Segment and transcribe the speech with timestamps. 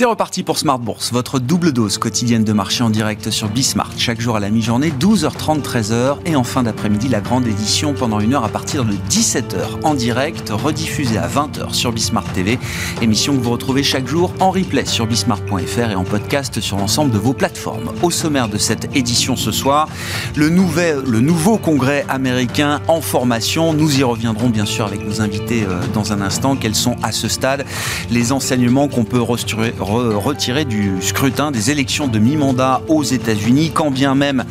[0.00, 3.90] C'est reparti pour Smart Bourse, votre double dose quotidienne de marché en direct sur Bismart.
[3.98, 6.16] Chaque jour à la mi-journée, 12h30, 13h.
[6.24, 9.92] Et en fin d'après-midi, la grande édition pendant une heure à partir de 17h en
[9.92, 12.58] direct, rediffusée à 20h sur Bismart TV.
[13.02, 17.10] Émission que vous retrouvez chaque jour en replay sur bismart.fr et en podcast sur l'ensemble
[17.10, 17.92] de vos plateformes.
[18.00, 19.86] Au sommaire de cette édition ce soir,
[20.34, 23.74] le, nouveau congrès américain en formation.
[23.74, 26.56] Nous y reviendrons bien sûr avec nos invités euh, dans un instant.
[26.56, 27.66] Quels sont à ce stade
[28.10, 33.90] les enseignements qu'on peut restructurer retiré du scrutin des élections de mi-mandat aux États-Unis, quand
[33.90, 34.44] bien même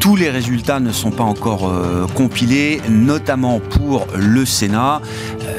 [0.00, 5.00] tous les résultats ne sont pas encore euh, compilés, notamment pour le Sénat.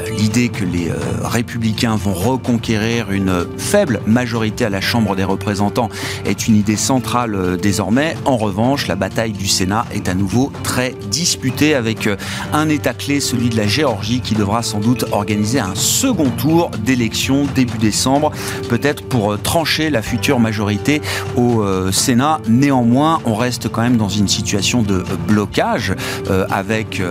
[0.08, 5.24] Euh, l'idée que les euh, républicains vont reconquérir une faible majorité à la Chambre des
[5.24, 5.88] représentants
[6.24, 8.16] est une idée centrale désormais.
[8.24, 12.08] En revanche, la bataille du Sénat est à nouveau très disputée avec
[12.52, 16.70] un État clé, celui de la Géorgie, qui devra sans doute organiser un second tour
[16.84, 18.32] d'élection début décembre,
[18.68, 21.00] peut-être pour euh, trancher la future majorité
[21.36, 22.40] au euh, Sénat.
[22.48, 25.94] Néanmoins, on reste quand même dans une situation de blocage
[26.30, 27.02] euh, avec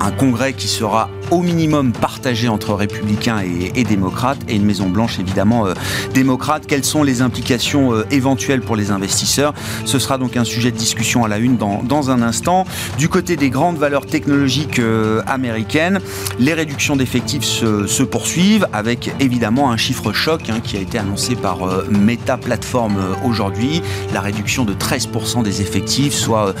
[0.00, 3.40] un Congrès qui sera au minimum partagé entre républicains
[3.74, 5.66] et, démocrates et une Maison Blanche évidemment
[6.12, 6.64] démocrate.
[6.66, 9.54] Quelles sont les implications éventuelles pour les investisseurs?
[9.84, 12.66] Ce sera donc un sujet de discussion à la une dans, un instant.
[12.98, 14.80] Du côté des grandes valeurs technologiques
[15.26, 16.00] américaines,
[16.38, 21.34] les réductions d'effectifs se, poursuivent avec évidemment un chiffre choc hein, qui a été annoncé
[21.36, 23.82] par euh, Meta Platform euh, aujourd'hui,
[24.12, 26.54] la réduction de 13% des effectifs, soit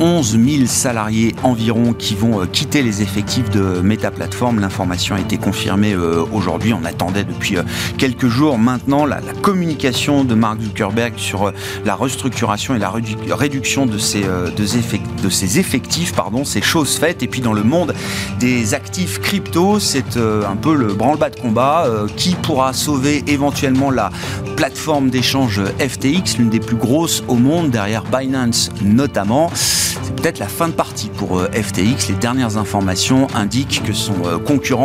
[0.00, 4.60] 11 euh, 000 salariés environ qui vont quitter les effectifs de Meta Platform.
[4.60, 6.72] L'information a été confirmée aujourd'hui.
[6.72, 7.56] On attendait depuis
[7.98, 11.52] quelques jours maintenant la, communication de Mark Zuckerberg sur
[11.84, 17.22] la restructuration et la réduction de ces, de, ces effectifs, pardon, ces choses faites.
[17.22, 17.94] Et puis dans le monde
[18.38, 21.86] des actifs crypto, c'est un peu le branle-bas de combat.
[22.16, 24.10] qui pourra sauver éventuellement la
[24.56, 29.50] plateforme d'échange FTX, l'une des plus grosses au monde, derrière Binance notamment.
[29.54, 32.08] C'est peut-être la fin de partie pour euh, FTX.
[32.08, 34.38] Les dernières informations indiquent que son euh,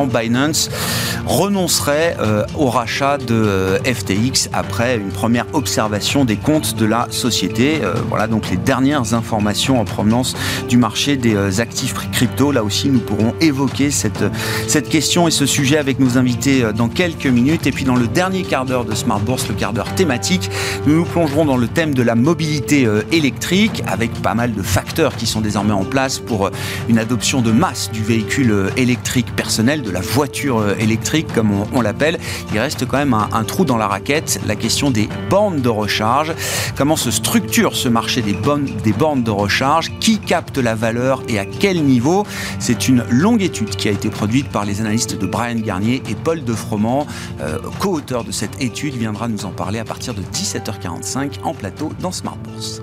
[0.07, 0.69] Binance
[1.25, 7.81] renoncerait euh, au rachat de FTX après une première observation des comptes de la société.
[8.09, 10.35] Voilà donc les dernières informations en provenance
[10.69, 12.51] du marché des actifs crypto.
[12.51, 14.23] Là aussi, nous pourrons évoquer cette,
[14.67, 17.67] cette question et ce sujet avec nos invités dans quelques minutes.
[17.67, 20.49] Et puis dans le dernier quart d'heure de Smart Bourse, le quart d'heure thématique,
[20.85, 25.15] nous nous plongerons dans le thème de la mobilité électrique avec pas mal de facteurs
[25.15, 26.51] qui sont désormais en place pour euh,
[26.89, 31.51] une adoption de masse du véhicule euh, électrique personnel, de la voiture euh, électrique comme
[31.73, 32.19] on, l'appelle.
[32.53, 36.33] Il reste quand même un, trou dans la raquette, la question des bornes de recharge.
[36.75, 39.97] Comment se structure ce marché des bornes, de recharge?
[40.01, 42.25] Qui capte la valeur et à quel niveau?
[42.59, 46.15] C'est une longue étude qui a été produite par les analystes de Brian Garnier et
[46.15, 47.07] Paul de Froment.
[47.79, 52.11] co-auteur de cette étude, viendra nous en parler à partir de 17h45 en plateau dans
[52.11, 52.81] Smart Bourse.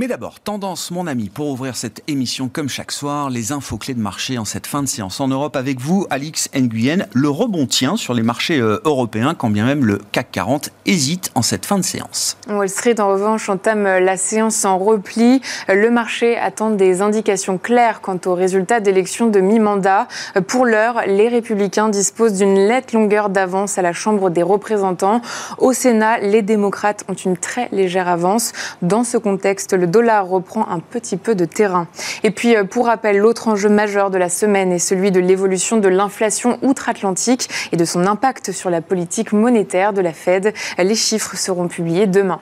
[0.00, 3.92] Mais d'abord, tendance, mon ami, pour ouvrir cette émission comme chaque soir, les infos clés
[3.92, 7.06] de marché en cette fin de séance en Europe avec vous, Alix Nguyen.
[7.12, 11.30] Le rebond tient sur les marchés euh, européens, quand bien même le CAC 40 hésite
[11.34, 12.38] en cette fin de séance.
[12.48, 15.42] Wall Street, en revanche, entame la séance en repli.
[15.68, 20.08] Le marché attend des indications claires quant aux résultats d'élections de mi-mandat.
[20.46, 25.20] Pour l'heure, les républicains disposent d'une lettre longueur d'avance à la Chambre des représentants.
[25.58, 28.52] Au Sénat, les démocrates ont une très légère avance.
[28.80, 31.86] Dans ce contexte, le dollar reprend un petit peu de terrain.
[32.22, 35.78] Et puis, euh, pour rappel, l'autre enjeu majeur de la semaine est celui de l'évolution
[35.78, 40.54] de l'inflation outre-Atlantique et de son impact sur la politique monétaire de la Fed.
[40.78, 42.40] Les chiffres seront publiés demain.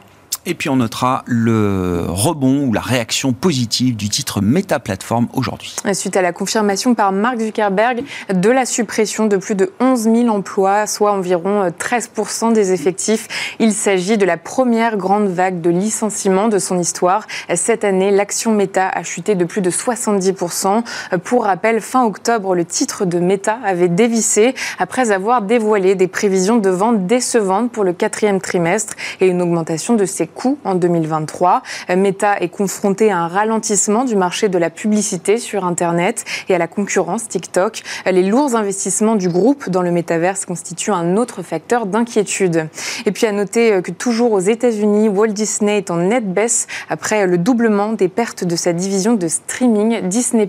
[0.51, 5.77] Et puis on notera le rebond ou la réaction positive du titre Meta Platform aujourd'hui.
[5.93, 8.03] Suite à la confirmation par Mark Zuckerberg
[8.33, 12.13] de la suppression de plus de 11 000 emplois, soit environ 13
[12.55, 17.27] des effectifs, il s'agit de la première grande vague de licenciements de son histoire.
[17.55, 20.33] Cette année, l'action Meta a chuté de plus de 70
[21.25, 26.57] Pour rappel, fin octobre, le titre de Meta avait dévissé après avoir dévoilé des prévisions
[26.57, 30.27] de vente décevantes pour le quatrième trimestre et une augmentation de ses
[30.65, 31.63] en 2023.
[31.97, 36.59] Meta est confronté à un ralentissement du marché de la publicité sur Internet et à
[36.59, 37.83] la concurrence TikTok.
[38.07, 42.69] Les lourds investissements du groupe dans le métaverse constituent un autre facteur d'inquiétude.
[43.07, 47.27] Et puis à noter que toujours aux États-Unis, Walt Disney est en nette baisse après
[47.27, 50.49] le doublement des pertes de sa division de streaming Disney+.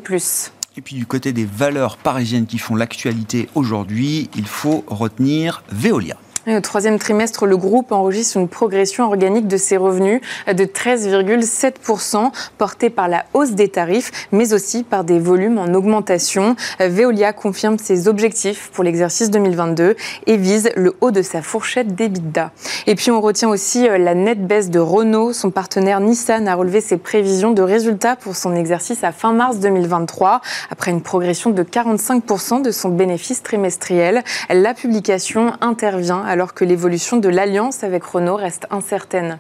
[0.77, 6.15] Et puis du côté des valeurs parisiennes qui font l'actualité aujourd'hui, il faut retenir Veolia.
[6.47, 12.89] Au troisième trimestre, le groupe enregistre une progression organique de ses revenus de 13,7%, portée
[12.89, 16.55] par la hausse des tarifs, mais aussi par des volumes en augmentation.
[16.79, 19.95] Veolia confirme ses objectifs pour l'exercice 2022
[20.27, 22.51] et vise le haut de sa fourchette d'EBITDA.
[22.87, 25.33] Et puis on retient aussi euh, la nette baisse de Renault.
[25.33, 29.59] Son partenaire Nissan a relevé ses prévisions de résultats pour son exercice à fin mars
[29.59, 34.23] 2023, après une progression de 45% de son bénéfice trimestriel.
[34.49, 39.39] La publication intervient alors que l'évolution de l'alliance avec Renault reste incertaine.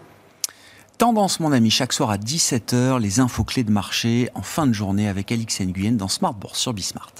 [0.97, 4.73] Tendance, mon ami, chaque soir à 17h, les infos clés de marché en fin de
[4.73, 7.13] journée avec Alix Nguyen dans Smart Bourse sur Bismart.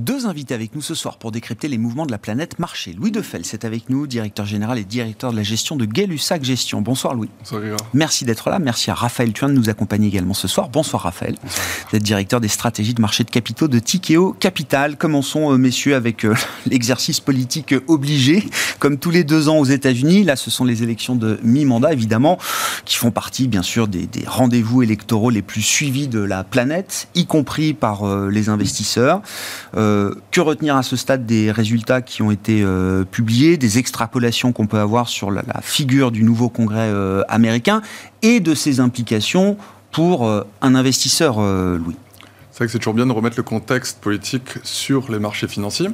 [0.00, 2.94] Deux invités avec nous ce soir pour décrypter les mouvements de la planète marché.
[2.94, 6.80] Louis Defel, c'est avec nous, directeur général et directeur de la gestion de Gay-Lussac Gestion.
[6.80, 7.28] Bonsoir Louis.
[7.40, 7.60] Bonsoir
[7.92, 8.58] Merci d'être là.
[8.58, 10.70] Merci à Raphaël Thuin de nous accompagner également ce soir.
[10.70, 11.36] Bonsoir Raphaël.
[11.44, 14.96] Vous êtes directeur des stratégies de marché de capitaux de Tikeo Capital.
[14.96, 16.34] Commençons euh, messieurs avec euh,
[16.66, 18.48] l'exercice politique obligé.
[18.78, 22.38] Comme tous les deux ans aux États-Unis, là ce sont les élections de mi-mandat évidemment,
[22.86, 27.26] qui font partie bien sûr des, rendez-vous électoraux les plus suivis de la planète, y
[27.26, 29.20] compris par euh, les investisseurs.
[29.76, 29.89] Euh,
[30.30, 34.66] que retenir à ce stade des résultats qui ont été euh, publiés, des extrapolations qu'on
[34.66, 37.82] peut avoir sur la, figure du nouveau Congrès euh, américain
[38.22, 39.56] et de ses implications
[39.92, 40.30] pour
[40.62, 41.96] un investisseur, Louis?
[42.60, 45.88] C'est vrai que c'est toujours bien de remettre le contexte politique sur les marchés financiers.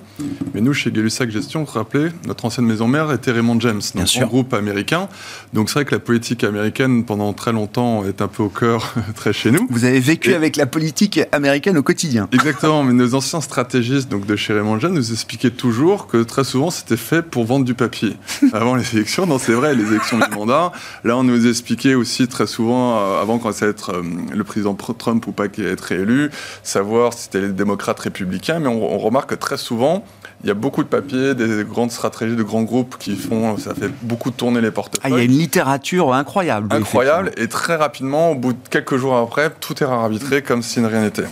[0.52, 4.08] Mais nous, chez gay Gestion, vous rappelez, notre ancienne maison mère était Raymond James, donc
[4.16, 5.08] un groupe américain.
[5.52, 8.94] Donc c'est vrai que la politique américaine, pendant très longtemps, est un peu au cœur,
[9.14, 9.68] très chez nous.
[9.70, 12.28] Vous avez vécu avec la politique américaine au quotidien.
[12.32, 16.42] Exactement, mais nos anciens stratégistes donc de chez Raymond James nous expliquaient toujours que très
[16.42, 18.16] souvent, c'était fait pour vendre du papier.
[18.52, 20.72] Avant les élections, non, c'est vrai, les élections du mandat.
[21.04, 24.02] Là, on nous expliquait aussi très souvent, euh, avant qu'on allait être euh,
[24.34, 26.30] le président Trump ou pas, qui allait être réélu,
[26.62, 30.05] savoir si c'était les démocrates républicains, mais on, remarque que très souvent,
[30.43, 33.75] il y a beaucoup de papiers, des grandes stratégies de grands groupes qui font, ça
[33.75, 35.12] fait beaucoup tourner les portefeuilles.
[35.12, 36.75] Ah, il y a une littérature incroyable.
[36.75, 40.81] Incroyable, et très rapidement, au bout de quelques jours après, tout est arbitré comme si
[40.81, 41.26] rien n'était.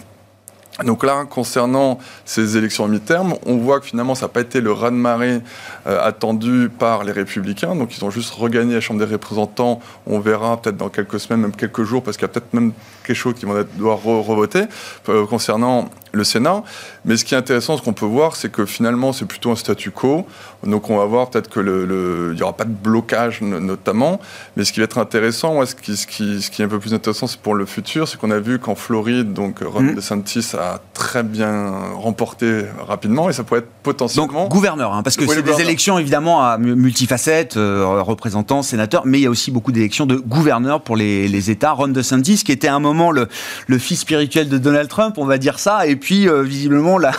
[0.82, 4.72] Donc là, concernant ces élections mi-terme, on voit que finalement, ça n'a pas été le
[4.72, 5.40] raz-de-marée
[5.86, 7.76] euh, attendu par les républicains.
[7.76, 9.80] Donc ils ont juste regagné la Chambre des représentants.
[10.06, 12.72] On verra peut-être dans quelques semaines, même quelques jours, parce qu'il y a peut-être même
[13.12, 14.62] chose qui vont devoir revoter
[15.10, 16.62] euh, concernant le Sénat.
[17.04, 19.56] Mais ce qui est intéressant, ce qu'on peut voir, c'est que finalement, c'est plutôt un
[19.56, 20.26] statu quo.
[20.64, 24.20] Donc on va voir peut-être qu'il le, n'y aura pas de blocage notamment.
[24.56, 26.78] Mais ce qui va être intéressant, ce, qui, ce, qui, ce, qui, est un peu
[26.78, 29.94] plus intéressant c'est pour le futur, c'est qu'on a vu qu'en Floride, donc Ron mmh.
[29.96, 34.44] DeSantis a très bien remporté rapidement et ça pourrait être potentiellement...
[34.44, 39.18] Donc gouverneur, hein, parce que c'est des élections évidemment à multifacettes, euh, représentants, sénateurs, mais
[39.18, 41.72] il y a aussi beaucoup d'élections de gouverneurs pour les, les États.
[41.72, 43.28] Ron DeSantis, qui était à un moment le,
[43.66, 47.12] le fils spirituel de Donald Trump, on va dire ça, et puis euh, visiblement la,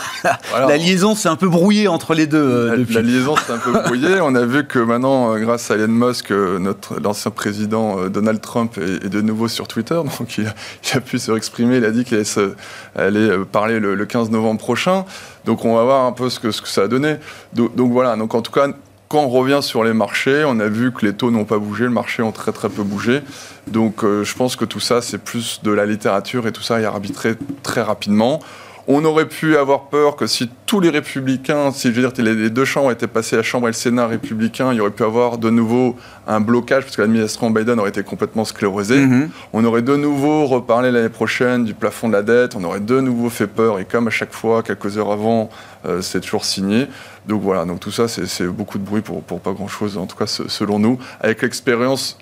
[0.52, 2.38] la, liaison s'est un peu brouillée entre les deux.
[2.38, 4.20] Euh, la, liaison s'est un peu brouillée.
[4.20, 8.78] On a vu que maintenant, euh, grâce à Elon Musk, notre l'ancien président Donald Trump
[8.78, 11.76] est, de nouveau sur Twitter, donc il a, pu se exprimer.
[11.76, 12.54] Il a dit qu'il allait,
[12.96, 15.04] allait, parler le, 15 novembre prochain.
[15.44, 17.16] Donc on va voir un peu ce que, ce que ça a donné.
[17.52, 18.16] Donc, donc voilà.
[18.16, 18.68] Donc en tout cas,
[19.08, 21.84] quand on revient sur les marchés, on a vu que les taux n'ont pas bougé,
[21.84, 23.22] le marché ont très très peu bougé.
[23.68, 26.84] Donc je pense que tout ça, c'est plus de la littérature et tout ça est
[26.84, 28.40] arbitré très rapidement.
[28.88, 32.50] On aurait pu avoir peur que si tous les républicains, si je veux dire les
[32.50, 35.38] deux chambres étaient passées, la Chambre et le Sénat républicain, il y aurait pu avoir
[35.38, 35.96] de nouveau
[36.28, 39.00] un blocage parce que l'administration Biden aurait été complètement sclérosée.
[39.00, 39.30] Mhm.
[39.52, 43.00] On aurait de nouveau reparlé l'année prochaine du plafond de la dette, on aurait de
[43.00, 45.50] nouveau fait peur et comme à chaque fois, quelques heures avant,
[45.84, 46.86] euh, c'est toujours signé.
[47.26, 50.16] Donc voilà, donc tout ça, c'est beaucoup de bruit pour, pour pas grand-chose, en tout
[50.16, 52.18] cas selon nous, avec l'expérience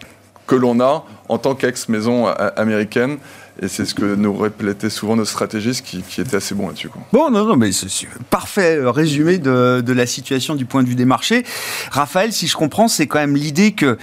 [0.47, 3.19] que l'on a en tant qu'ex-maison euh, américaine.
[3.63, 6.91] Et c'est ce que nous répétaient souvent nos stratégistes qui, qui étaient assez bons là-dessus.
[7.13, 7.89] Bon, non, non, mais c'est
[8.29, 11.45] parfait euh, résumé de, la situation du point de vue des marchés.
[11.93, 13.97] Raphaël, si je comprends, c'est quand même l'idée que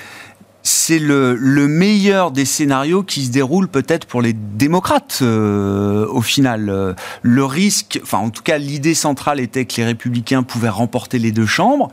[0.63, 6.21] c'est le, le, meilleur des scénarios qui se déroule peut-être pour les démocrates euh, au
[6.21, 6.95] final.
[7.21, 11.31] Le risque, enfin en tout cas l'idée centrale était que les républicains pouvaient remporter les
[11.31, 11.91] deux chambres.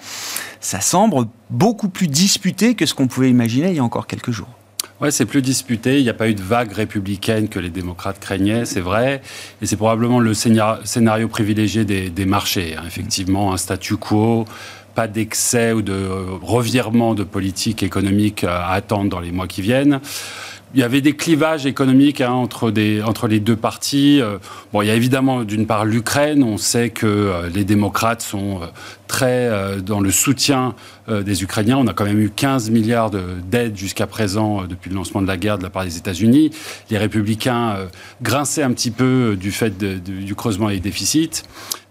[0.61, 4.31] Ça semble beaucoup plus disputé que ce qu'on pouvait imaginer il y a encore quelques
[4.31, 4.49] jours.
[5.01, 5.99] Ouais, c'est plus disputé.
[5.99, 9.23] Il n'y a pas eu de vague républicaine que les démocrates craignaient, c'est vrai.
[9.63, 12.75] Et c'est probablement le scénario privilégié des, marchés.
[12.77, 12.83] Hein.
[12.85, 14.45] Effectivement, un statu quo,
[14.99, 16.09] pas d'excès ou de
[16.43, 20.01] revirement de politique économique à attendre dans les mois qui viennent
[20.75, 24.21] il y avait des clivages économiques hein, entre, des, entre les deux parties.
[24.21, 24.39] Euh,
[24.73, 26.43] bon, il y a évidemment d'une part l'Ukraine.
[26.43, 28.67] On sait que euh, les démocrates sont euh,
[29.07, 30.75] très dans le soutien
[31.09, 31.79] des Ukrainiens.
[31.79, 35.39] On a quand même eu 15 milliards d'aides jusqu'à présent depuis le lancement de la
[35.39, 36.51] guerre de la part des États-Unis.
[36.91, 37.89] Les républicains
[38.21, 41.43] grinçaient un petit peu du fait du creusement des déficits.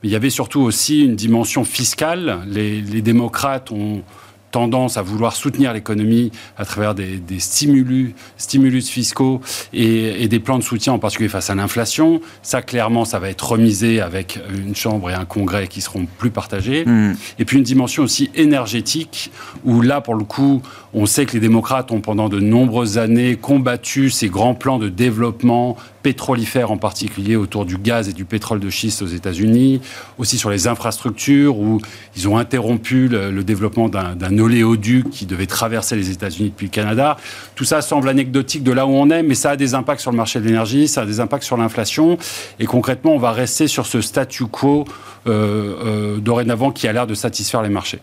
[0.04, 2.42] Mais il y avait surtout aussi une dimension fiscale.
[2.46, 4.04] Les, les démocrates ont
[4.52, 9.42] tendance à vouloir soutenir l'économie à travers des, stimulus, stimulus fiscaux
[9.74, 12.22] et, des plans de soutien, en particulier face à l'inflation.
[12.42, 16.30] Ça, clairement, ça va être remisé avec une Chambre et un Congrès qui seront plus
[16.30, 16.86] partagés.
[16.86, 17.16] Hmm.
[17.40, 19.32] Et puis une dimension aussi énergétique,
[19.64, 20.62] où là, pour le coup,
[20.94, 24.90] on sait que les démocrates ont pendant de nombreuses années combattu ces grands plans de
[24.90, 25.78] développement
[26.08, 29.82] pétrolifère en particulier autour du gaz et du pétrole de schiste aux États-Unis,
[30.18, 31.82] aussi sur les infrastructures où
[32.16, 37.18] ils ont interrompu le, développement d'un oléoduc qui devait traverser les États-Unis depuis le Canada.
[37.56, 40.12] Tout ça semble anecdotique de là où on est, mais ça a des impacts sur
[40.12, 42.18] le marché de l'énergie, ça a des impacts sur l'inflation,
[42.58, 44.86] et concrètement, on va rester sur ce statu quo
[45.28, 48.00] euh, euh, dorénavant qui a l'air de satisfaire les marchés.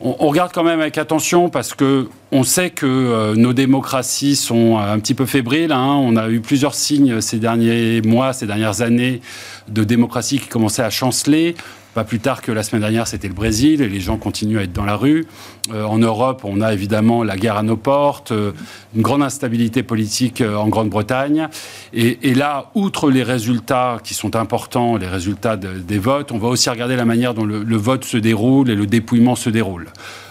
[0.00, 4.78] On, regarde quand même avec attention parce que on sait que euh, nos démocraties sont
[4.78, 5.72] un petit peu fébriles.
[5.72, 5.96] Hein.
[6.00, 9.20] On a eu plusieurs signes ces derniers mois, ces dernières années
[9.68, 11.56] de démocratie qui commençaient à chanceler.
[11.98, 14.62] Pas plus tard que la semaine dernière, c'était le Brésil et les gens continuent à
[14.62, 15.26] être dans la rue.
[15.72, 18.52] Euh, en Europe, on a évidemment la guerre à nos portes, euh,
[18.94, 21.48] une grande instabilité politique euh, en Grande-Bretagne.
[21.92, 26.70] Et, là, outre les résultats qui sont importants, les résultats des votes, on va aussi
[26.70, 29.88] regarder la manière dont le, vote se déroule et le dépouillement se déroule.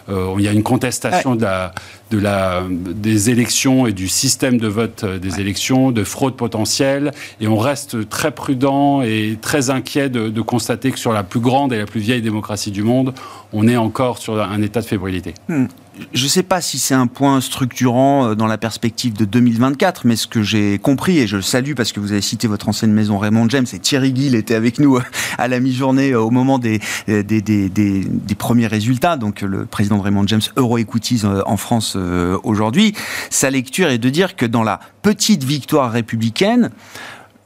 [0.08, 1.74] il y a une contestation de la,
[2.12, 7.12] de la, des élections et du système de vote des élections, de fraude potentielle.
[7.42, 11.40] Et on reste très prudent et très inquiet de, de, constater que sur la plus
[11.40, 13.14] grande et la plus vieille démocratie du monde,
[13.54, 15.34] on est encore sur un état de fébrilité.
[15.48, 15.66] Hmm
[16.14, 20.06] je ne sais pas si c'est un point structurant euh, dans la perspective de 2024,
[20.06, 22.70] mais ce que j'ai compris, et je le salue parce que vous avez cité votre
[22.70, 25.04] ancienne maison Raymond James, et Thierry Gill était avec nous euh,
[25.38, 29.98] à la mi-journée euh, au moment des, des, des, des, premiers résultats, donc le président
[29.98, 31.97] de Raymond James, Euro-Equities en France
[32.44, 32.94] aujourd'hui,
[33.30, 36.72] sa lecture est de dire que dans la petite victoire républicaine,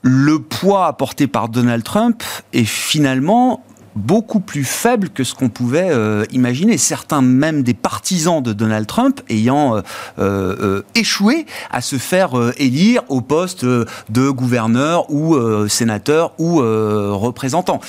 [0.02, 3.64] le poids apporté par Donald Trump est finalement
[3.96, 6.78] beaucoup plus faible que ce qu'on pouvait euh, imaginer.
[6.78, 9.82] Certains même des partisans de Donald Trump ayant euh,
[10.20, 17.80] euh, échoué à se faire élire au poste de gouverneur ou sénateur ou représentant.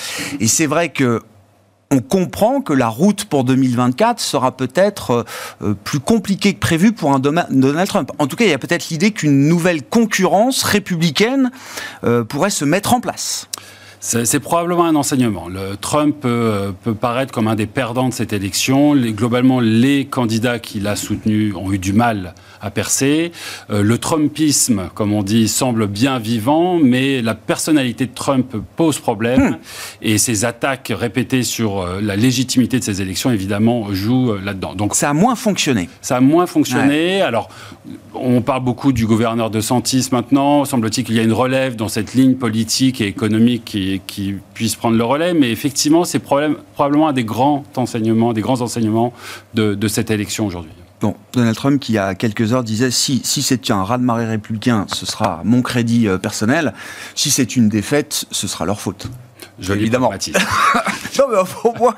[0.40, 1.22] Et c'est vrai que
[1.92, 5.24] on comprend que la route pour 2024 sera peut-être
[5.84, 8.10] plus compliquée que prévu pour un Donald Trump.
[8.18, 11.50] En tout cas, il y a peut-être l'idée qu'une nouvelle concurrence républicaine
[12.28, 13.46] pourrait se mettre en place.
[14.04, 15.48] C'est probablement un enseignement.
[15.48, 18.96] Le Trump peut, paraître comme un des perdants de cette élection.
[18.96, 23.30] globalement, les candidats qu'il a soutenus ont eu du mal à percer.
[23.70, 28.98] Euh, le Trumpisme, comme on dit, semble bien vivant, mais la personnalité de Trump pose
[28.98, 29.50] problème.
[29.50, 29.56] Hmm.
[30.02, 34.74] Et ses attaques répétées sur euh, la légitimité de ces élections, évidemment, jouent euh, là-dedans.
[34.74, 35.88] Donc ça a moins fonctionné.
[36.00, 37.22] Ça a moins fonctionné.
[37.22, 37.48] Alors,
[38.14, 40.64] on parle beaucoup du gouverneur de Santis maintenant.
[40.64, 44.76] Semble-t-il qu'il y a une relève dans cette ligne politique et économique qui, qui puisse
[44.76, 45.34] prendre le relais.
[45.34, 49.12] Mais effectivement, c'est probablement un des grands enseignements, des grands enseignements
[49.54, 50.72] de, de cette élection aujourd'hui.
[51.02, 54.24] Bon, Donald Trump, qui il y a quelques heures disait si, si c'est un raz-de-marée
[54.24, 56.74] républicain, ce sera mon crédit euh, personnel.
[57.16, 59.08] Si c'est une défaite, ce sera leur faute.
[59.58, 60.12] Je évidemment.
[61.18, 61.96] non, mais au moins,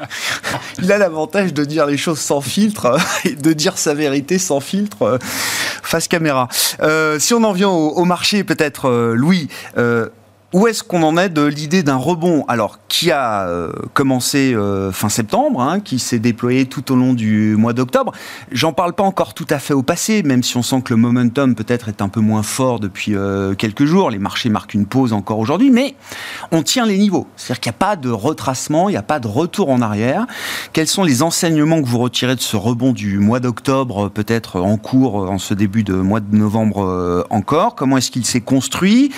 [0.79, 4.39] il a l'avantage de dire les choses sans filtre euh, et de dire sa vérité
[4.39, 6.49] sans filtre euh, face caméra.
[7.19, 9.49] si on en vient au, marché, peut-être, Louis.
[10.54, 12.44] Où est-ce qu'on en est de l'idée d'un rebond?
[12.46, 17.12] Alors, qui a euh, commencé euh, fin septembre, hein, qui s'est déployé tout au long
[17.12, 18.12] du mois d'octobre?
[18.52, 21.00] J'en parle pas encore tout à fait au passé, même si on sent que le
[21.00, 24.11] momentum peut-être est un peu moins fort depuis euh, quelques jours.
[24.11, 25.96] Les marchés marquent une pause encore aujourd'hui, mais
[26.52, 27.26] on tient les niveaux.
[27.37, 30.25] C'est-à-dire qu'il n'y a pas de retracement, il n'y a pas de retour en arrière.
[30.73, 34.76] Quels sont les enseignements que vous retirez de ce rebond du mois d'octobre, peut-être en
[34.76, 37.75] cours en ce début de mois de novembre encore?
[37.75, 39.11] Comment est-ce qu'il s'est construit?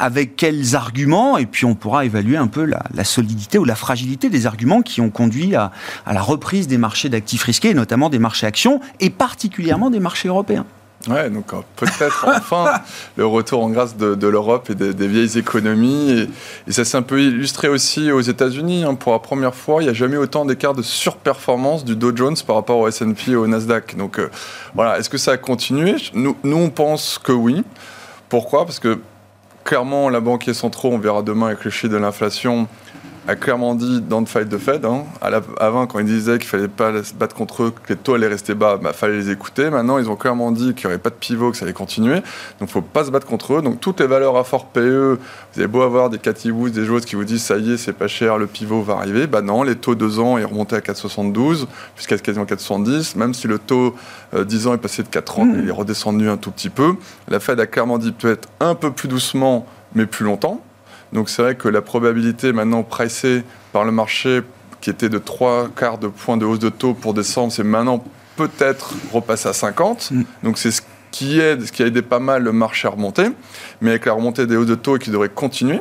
[0.00, 4.28] Avec quels arguments Et puis on pourra évaluer un peu la, solidité ou la fragilité
[4.30, 5.70] des arguments qui ont conduit à,
[6.06, 10.66] la reprise des marchés d'actifs risqués, notamment des marchés actions, et particulièrement des marchés européens
[11.08, 12.74] Ouais, donc euh, peut-être enfin
[13.16, 16.28] le retour en grâce de, l'Europe et des, vieilles économies.
[16.66, 18.84] Et, ça s'est un peu illustré aussi aux États-Unis.
[18.84, 18.94] Hein.
[18.96, 22.36] Pour la première fois, il n'y a jamais autant d'écart de surperformance du Dow Jones
[22.46, 23.96] par rapport au S&P et au Nasdaq.
[23.96, 24.28] Donc euh,
[24.74, 25.96] voilà, est-ce que ça a continué?
[26.12, 27.64] Nous, nous, on pense que oui.
[28.28, 28.66] Pourquoi?
[28.66, 29.00] Parce que
[29.64, 32.68] clairement, la banquier centrale, on verra demain avec le chiffre de l'inflation,
[33.30, 35.04] a clairement dit dans le fight de Fed, hein,
[35.60, 38.26] avant quand ils disaient qu'il fallait pas se battre contre eux, que les taux allaient
[38.26, 39.70] rester bas, il bah, fallait les écouter.
[39.70, 42.16] Maintenant, ils ont clairement dit qu'il n'y aurait pas de pivot, que ça allait continuer.
[42.16, 42.24] Donc,
[42.60, 43.62] il ne faut pas se battre contre eux.
[43.62, 45.18] Donc, toutes les valeurs à fort PE,
[45.52, 47.76] vous avez beau avoir des Cathy Woods, des joueuses qui vous disent ça y est,
[47.76, 49.28] c'est pas cher, le pivot va arriver.
[49.28, 53.16] Bah non, les taux 2 ans est remonté à 4,72 jusqu'à quasiment 4,70.
[53.16, 53.94] Même si le taux
[54.34, 55.60] 10 euh, ans est passé de 4,30, mmh.
[55.62, 56.96] il est redescendu un tout petit peu.
[57.28, 60.64] La Fed a clairement dit peut-être un peu plus doucement, mais plus longtemps.
[61.12, 64.42] Donc c'est vrai que la probabilité maintenant pricée par le marché,
[64.80, 68.02] qui était de 3 quarts de points de hausse de taux pour décembre, c'est maintenant
[68.36, 70.10] peut-être repassé à 50.
[70.10, 70.22] Mm.
[70.42, 73.26] Donc c'est ce qui aide, ce qui a aidé pas mal le marché à remonter.
[73.80, 75.80] Mais avec la remontée des hausses de taux qui devrait continuer,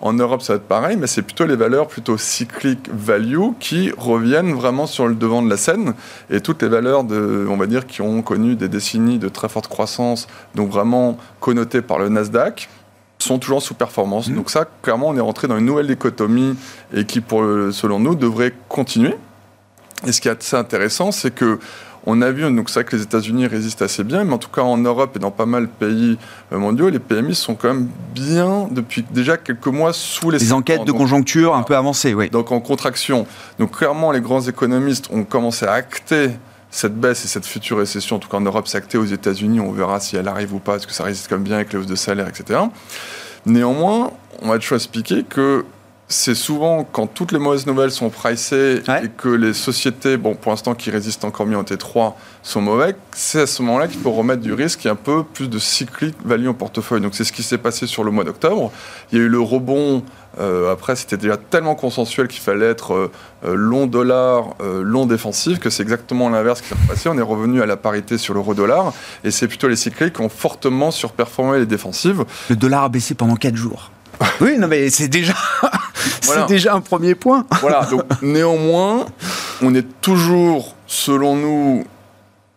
[0.00, 3.92] en Europe, ça va être pareil, mais c'est plutôt les valeurs plutôt cycliques value qui
[3.96, 5.92] reviennent vraiment sur le devant de la scène.
[6.30, 9.50] Et toutes les valeurs, de, on va dire, qui ont connu des décennies de très
[9.50, 12.70] forte croissance, donc vraiment connotées par le Nasdaq,
[13.26, 14.28] sont toujours en sous-performance.
[14.28, 14.34] Mmh.
[14.34, 16.56] Donc ça, clairement, on est rentré dans une nouvelle dichotomie
[16.94, 17.40] et qui, pour,
[17.72, 19.14] selon nous, devrait continuer.
[20.06, 21.58] Et ce qui est assez intéressant, c'est que
[22.06, 24.62] on a vu, donc ça que les États-Unis résistent assez bien, mais en tout cas
[24.62, 26.18] en Europe et dans pas mal de pays
[26.52, 30.38] euh, mondiaux, les PMI sont quand même bien depuis déjà quelques mois sous les.
[30.38, 32.30] Les enquêtes de conjoncture un peu avancées, oui.
[32.30, 33.26] Donc en contraction.
[33.58, 36.30] Donc clairement, les grands économistes ont commencé à acter
[36.70, 39.60] cette baisse et cette future récession, en tout cas en Europe, acté aux États-Unis.
[39.60, 41.78] On verra si elle arrive ou pas, est-ce que ça résiste comme bien avec les
[41.78, 42.60] hausses de salaire, etc.
[43.46, 44.12] Néanmoins,
[44.42, 45.64] on va toujours expliquer que
[46.10, 50.50] c'est souvent quand toutes les mauvaises nouvelles sont pricées et que les sociétés, bon, pour
[50.50, 54.10] l'instant, qui résistent encore mieux en T3 sont mauvais, c'est à ce moment-là qu'il faut
[54.10, 57.00] remettre du risque et un peu plus de cyclique value en portefeuille.
[57.00, 58.72] Donc c'est ce qui s'est passé sur le mois d'octobre.
[59.12, 60.02] Il y a eu le rebond.
[60.40, 63.12] Euh, après, c'était déjà tellement consensuel qu'il fallait être euh,
[63.44, 67.08] euh, long dollar, long défensif, que c'est exactement l'inverse qui s'est passé.
[67.08, 68.92] On est revenu à la parité sur l'euro-dollar.
[69.22, 72.24] Et c'est plutôt les cycliques qui ont fortement surperformé les défensives.
[72.48, 73.92] Le dollar a baissé pendant 4 jours.
[74.40, 75.34] Oui, non, mais c'est déjà,
[76.20, 77.46] c'est déjà un premier point.
[77.60, 79.04] Voilà, donc néanmoins,
[79.62, 81.84] on est toujours, selon nous,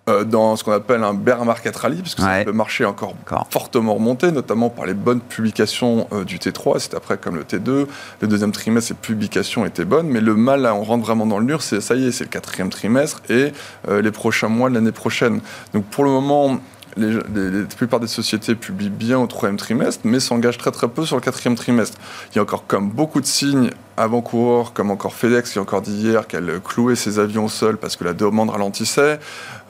[0.10, 3.16] euh, dans ce qu'on appelle un bear market rally, parce que le marché est encore,
[3.50, 6.80] fortement remonté, notamment par les bonnes publications euh, du T3.
[6.80, 7.88] C'est après comme le T2.
[8.20, 11.40] Le deuxième trimestre, ces publications étaient bonnes, mais le mal, là, on rentre vraiment dans
[11.40, 13.54] le mur, c'est ça y est, c'est le quatrième trimestre et
[13.88, 15.40] euh, les prochains mois de l'année prochaine.
[15.74, 16.60] Donc pour le moment,
[16.98, 21.06] les, la plupart des sociétés publient bien au troisième trimestre, mais s'engagent très très peu
[21.06, 21.98] sur le quatrième trimestre.
[22.32, 25.82] Il y a encore comme beaucoup de signes avant-coureurs, comme encore FedEx qui a encore
[25.82, 29.20] dit hier qu'elle clouait ses avions sol parce que la demande ralentissait.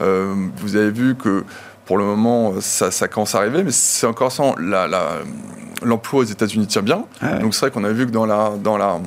[0.00, 1.44] Euh, vous avez vu que
[1.84, 4.54] pour le moment, ça, ça commence à arriver, mais c'est encore sans
[5.82, 7.04] l'emploi aux États-Unis tient bien.
[7.40, 8.98] Donc c'est vrai qu'on a vu que dans la, dans la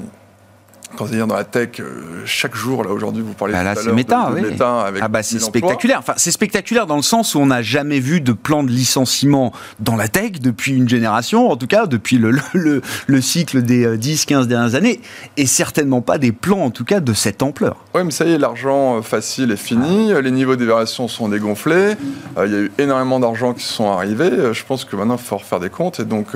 [0.96, 3.92] quand dire dans la tech, euh, chaque jour, là aujourd'hui, vous parlez bah là, c'est
[3.92, 4.42] méta, oui.
[4.60, 6.00] ah bah c'est spectaculaire.
[6.00, 9.52] Enfin, c'est spectaculaire dans le sens où on n'a jamais vu de plan de licenciement
[9.80, 13.98] dans la tech depuis une génération, en tout cas depuis le, le, le cycle des
[13.98, 15.02] 10-15 euh, dernières années,
[15.36, 17.78] et certainement pas des plans, en tout cas, de cette ampleur.
[17.94, 21.96] Oui, mais ça y est, l'argent euh, facile est fini, les niveaux d'évaluation sont dégonflés,
[22.44, 24.32] il y a eu énormément d'argent qui sont arrivés.
[24.54, 26.28] Je pense que maintenant, il faut refaire des comptes, et donc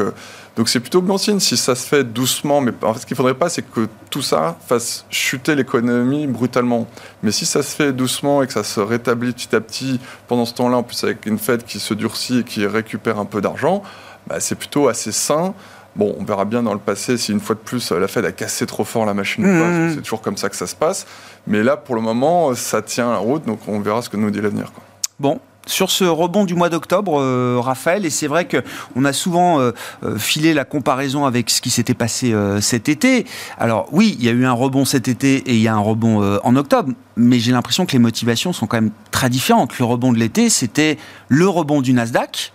[0.57, 3.15] donc c'est plutôt bon signe si ça se fait doucement, mais en fait, ce qu'il
[3.15, 6.87] ne faudrait pas, c'est que tout ça fasse chuter l'économie brutalement.
[7.23, 10.45] Mais si ça se fait doucement et que ça se rétablit petit à petit, pendant
[10.45, 13.39] ce temps-là, en plus avec une Fed qui se durcit et qui récupère un peu
[13.39, 13.81] d'argent,
[14.27, 15.53] bah, c'est plutôt assez sain.
[15.95, 18.31] Bon, on verra bien dans le passé si une fois de plus la Fed a
[18.31, 19.93] cassé trop fort la machine ou pas, mmh.
[19.95, 21.05] c'est toujours comme ça que ça se passe.
[21.47, 24.31] Mais là, pour le moment, ça tient la route, donc on verra ce que nous
[24.31, 24.71] dit l'avenir.
[25.19, 29.59] Bon, sur ce rebond du mois d'octobre, euh, Raphaël, et c'est vrai qu'on a souvent
[29.59, 29.71] euh,
[30.03, 33.25] euh, filé la comparaison avec ce qui s'était passé cet été.
[33.57, 35.79] Alors oui, il y a eu un rebond cet été et il y a un
[35.79, 39.77] rebond en octobre, mais j'ai l'impression que les motivations sont quand même très différentes.
[39.79, 40.97] Le rebond de l'été, c'était
[41.27, 42.51] le rebond du Nasdaq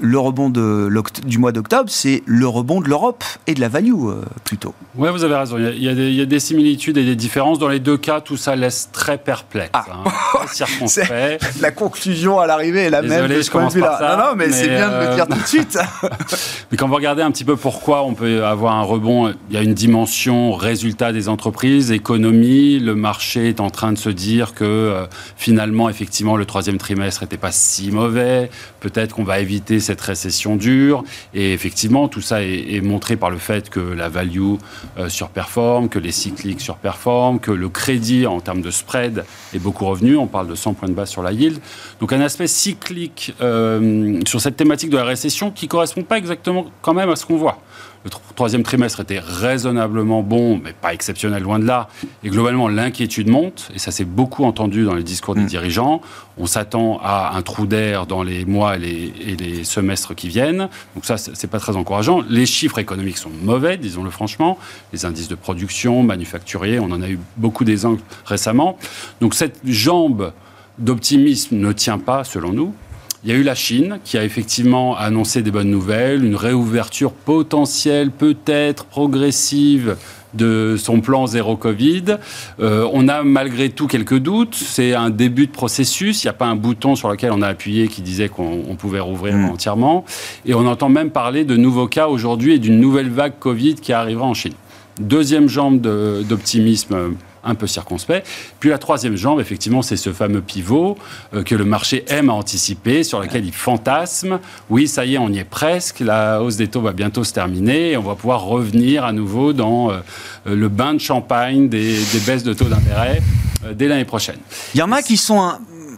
[0.00, 4.22] le rebond du mois d'octobre, c'est le rebond de l'Europe et de la value euh,
[4.44, 4.74] plutôt.
[4.96, 5.56] Oui, vous avez raison.
[5.58, 7.58] Il y, a, des, similitudes et des différences.
[7.58, 9.70] Dans les deux cas, tout ça laisse très perplexe.
[9.72, 9.84] Ah.
[9.90, 14.16] Hein, la conclusion à l'arrivée est la même de de vue-là.
[14.16, 15.78] Non, non, mais, c'est bien de le dire euh, tout de suite.
[16.70, 19.58] mais quand vous regardez un petit peu pourquoi on peut avoir un rebond, il y
[19.58, 22.78] a une dimension résultat des entreprises, économie.
[22.78, 27.22] Le marché est en train de se dire que euh, finalement, effectivement, le troisième trimestre
[27.22, 28.50] n'était pas si mauvais.
[28.80, 31.02] Peut-être qu'on va éviter cette récession dure.
[31.34, 34.54] Et effectivement, tout ça est, montré par le fait que la value
[34.98, 39.86] euh, surperforme, que les cycliques surperforment, que le crédit en termes de spread est beaucoup
[39.86, 40.16] revenu.
[40.16, 41.58] On parle de 100 points de base sur la yield.
[41.98, 46.66] Donc un aspect cyclique euh, sur cette thématique de la récession qui correspond pas exactement
[46.82, 47.58] quand même à ce qu'on voit.
[48.02, 51.88] Le troisième trimestre était raisonnablement bon, mais pas exceptionnel, loin de là.
[52.24, 55.46] Et globalement, l'inquiétude monte, et ça s'est beaucoup entendu dans les discours des mm.
[55.46, 56.00] dirigeants.
[56.38, 60.70] On s'attend à un trou d'air dans les mois et les, semestres qui viennent.
[60.94, 62.22] Donc ça, c'est pas très encourageant.
[62.26, 64.56] Les chiffres économiques sont mauvais, disons-le franchement.
[64.94, 68.78] Les indices de production, manufacturiers, on en a eu beaucoup d'exemples récemment.
[69.20, 70.32] Donc cette jambe
[70.78, 72.74] d'optimisme ne tient pas, selon nous.
[73.22, 77.12] Il y a eu la Chine qui a effectivement annoncé des bonnes nouvelles, une réouverture
[77.12, 79.96] potentielle, peut-être progressive
[80.32, 82.16] de son plan zéro Covid.
[82.60, 84.54] Euh, on a malgré tout quelques doutes.
[84.54, 86.24] C'est un début de processus.
[86.24, 89.00] Il n'y a pas un bouton sur lequel on a appuyé qui disait qu'on pouvait
[89.00, 89.50] rouvrir mm.
[89.50, 90.06] entièrement.
[90.46, 93.92] Et on entend même parler de nouveaux cas aujourd'hui et d'une nouvelle vague Covid qui
[93.92, 94.54] arrivera en Chine.
[94.98, 98.26] Deuxième jambe d'optimisme un peu circonspect.
[98.58, 100.96] Puis la troisième jambe, effectivement, c'est ce fameux pivot
[101.34, 104.40] euh, que le marché aime à anticiper, sur lequel il fantasme.
[104.68, 106.00] Oui, ça y est, on y est presque.
[106.00, 109.52] La hausse des taux va bientôt se terminer et on va pouvoir revenir à nouveau
[109.52, 110.00] dans euh,
[110.46, 113.20] le bain de champagne des, baisses de taux d'intérêt
[113.64, 114.38] euh, dès l'année prochaine.
[114.74, 115.52] Il y en a qui sont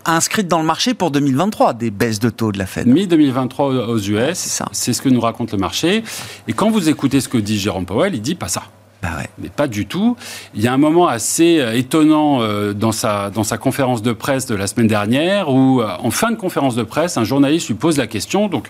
[0.05, 2.87] inscrites dans le marché pour 2023, des baisses de taux de la Fed.
[2.87, 6.03] Mi-2023 aux US, c'est ce que nous raconte le marché.
[6.49, 8.65] Et quand vous écoutez ce que dit Jérôme Powell, il dit pas ça.
[9.39, 10.17] Mais pas du tout.
[10.55, 14.13] Il y a un moment assez euh, étonnant euh, dans, sa, dans sa conférence de
[14.13, 17.69] presse de la semaine dernière où, euh, en fin de conférence de presse, un journaliste
[17.69, 18.49] lui pose la question.
[18.49, 18.69] Donc,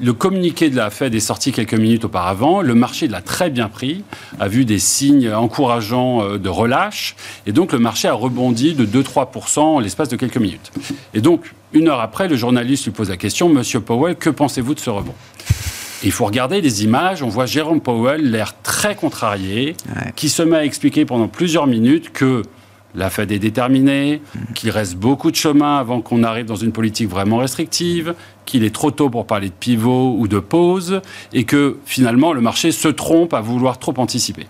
[0.00, 2.60] le communiqué de la Fed est sorti quelques minutes auparavant.
[2.60, 4.02] Le marché l'a très bien pris,
[4.40, 7.14] a vu des signes encourageants de relâche.
[7.46, 10.72] Et donc, le marché a rebondi de 2-3% en l'espace de quelques minutes.
[11.14, 14.74] Et donc, une heure après, le journaliste lui pose la question Monsieur Powell, que pensez-vous
[14.74, 15.14] de ce rebond?
[16.02, 19.76] Il faut regarder les images, on voit Jérôme Powell, l'air très contrarié,
[20.16, 22.42] qui se met à expliquer pendant plusieurs minutes que
[22.94, 24.52] la Fed est déterminée, mm.
[24.54, 28.74] qu'il reste beaucoup de chemin avant qu'on arrive dans une politique vraiment restrictive, qu'il est
[28.74, 31.00] trop tôt pour parler de pivot ou de pause,
[31.32, 34.46] et que finalement le marché se trompe à vouloir trop anticiper.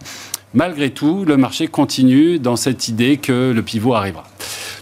[0.54, 4.24] Malgré tout, le marché continue dans cette idée que le pivot arrivera.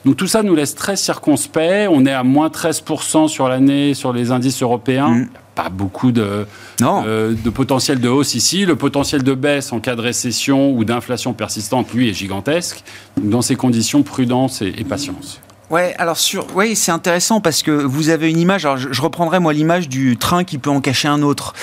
[0.05, 1.88] Donc tout ça nous laisse très circonspect.
[1.90, 5.09] On est à moins 13% sur l'année sur les indices européens.
[5.09, 6.46] Mm pas beaucoup de,
[6.82, 8.64] euh, de potentiel de hausse ici.
[8.64, 12.84] Le potentiel de baisse en cas de récession ou d'inflation persistante, lui, est gigantesque.
[13.16, 15.40] dans ces conditions, prudence et patience.
[15.68, 18.64] Ouais, alors sur, ouais, c'est intéressant parce que vous avez une image.
[18.64, 21.55] Alors je, reprendrai moi l'image du train qui peut en cacher un autre.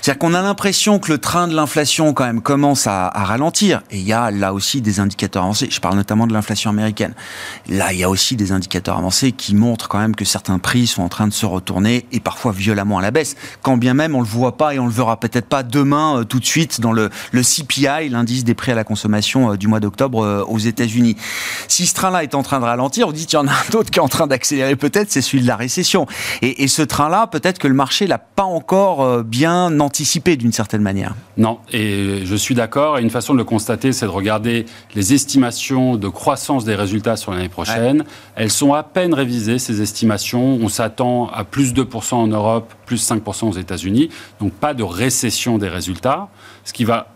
[0.00, 3.82] C'est-à-dire qu'on a l'impression que le train de l'inflation quand même commence à, ralentir.
[3.90, 5.68] Et il y a là aussi des indicateurs avancés.
[5.72, 7.14] Je parle notamment de l'inflation américaine.
[7.68, 10.86] Là, il y a aussi des indicateurs avancés qui montrent quand même que certains prix
[10.86, 13.34] sont en train de se retourner et parfois violemment à la baisse.
[13.62, 16.24] Quand bien même on le voit pas et on le verra peut-être pas demain euh,
[16.24, 19.66] tout de suite dans le, le CPI, l'indice des prix à la consommation euh, du
[19.66, 21.16] mois d'octobre euh, aux États-Unis.
[21.66, 24.02] Si ce train-là est en train de ralentir, on dit tiens un autre qui est
[24.02, 26.06] en train d'accélérer peut-être, c'est celui de la récession.
[26.42, 30.82] Et, ce train-là, peut-être que le marché l'a pas encore euh, bien anticipé d'une certaine
[30.82, 31.14] manière.
[31.36, 32.98] Non, et je suis d'accord.
[32.98, 37.16] Et une façon de le constater, c'est de regarder les estimations de croissance des résultats
[37.16, 38.04] sur l'année prochaine.
[38.36, 40.58] Elles sont à peine révisées, ces estimations.
[40.60, 44.10] On s'attend à plus 2% en Europe, plus 5% aux États-Unis.
[44.40, 46.28] Donc pas de récession des résultats
[46.68, 47.06] ce qui va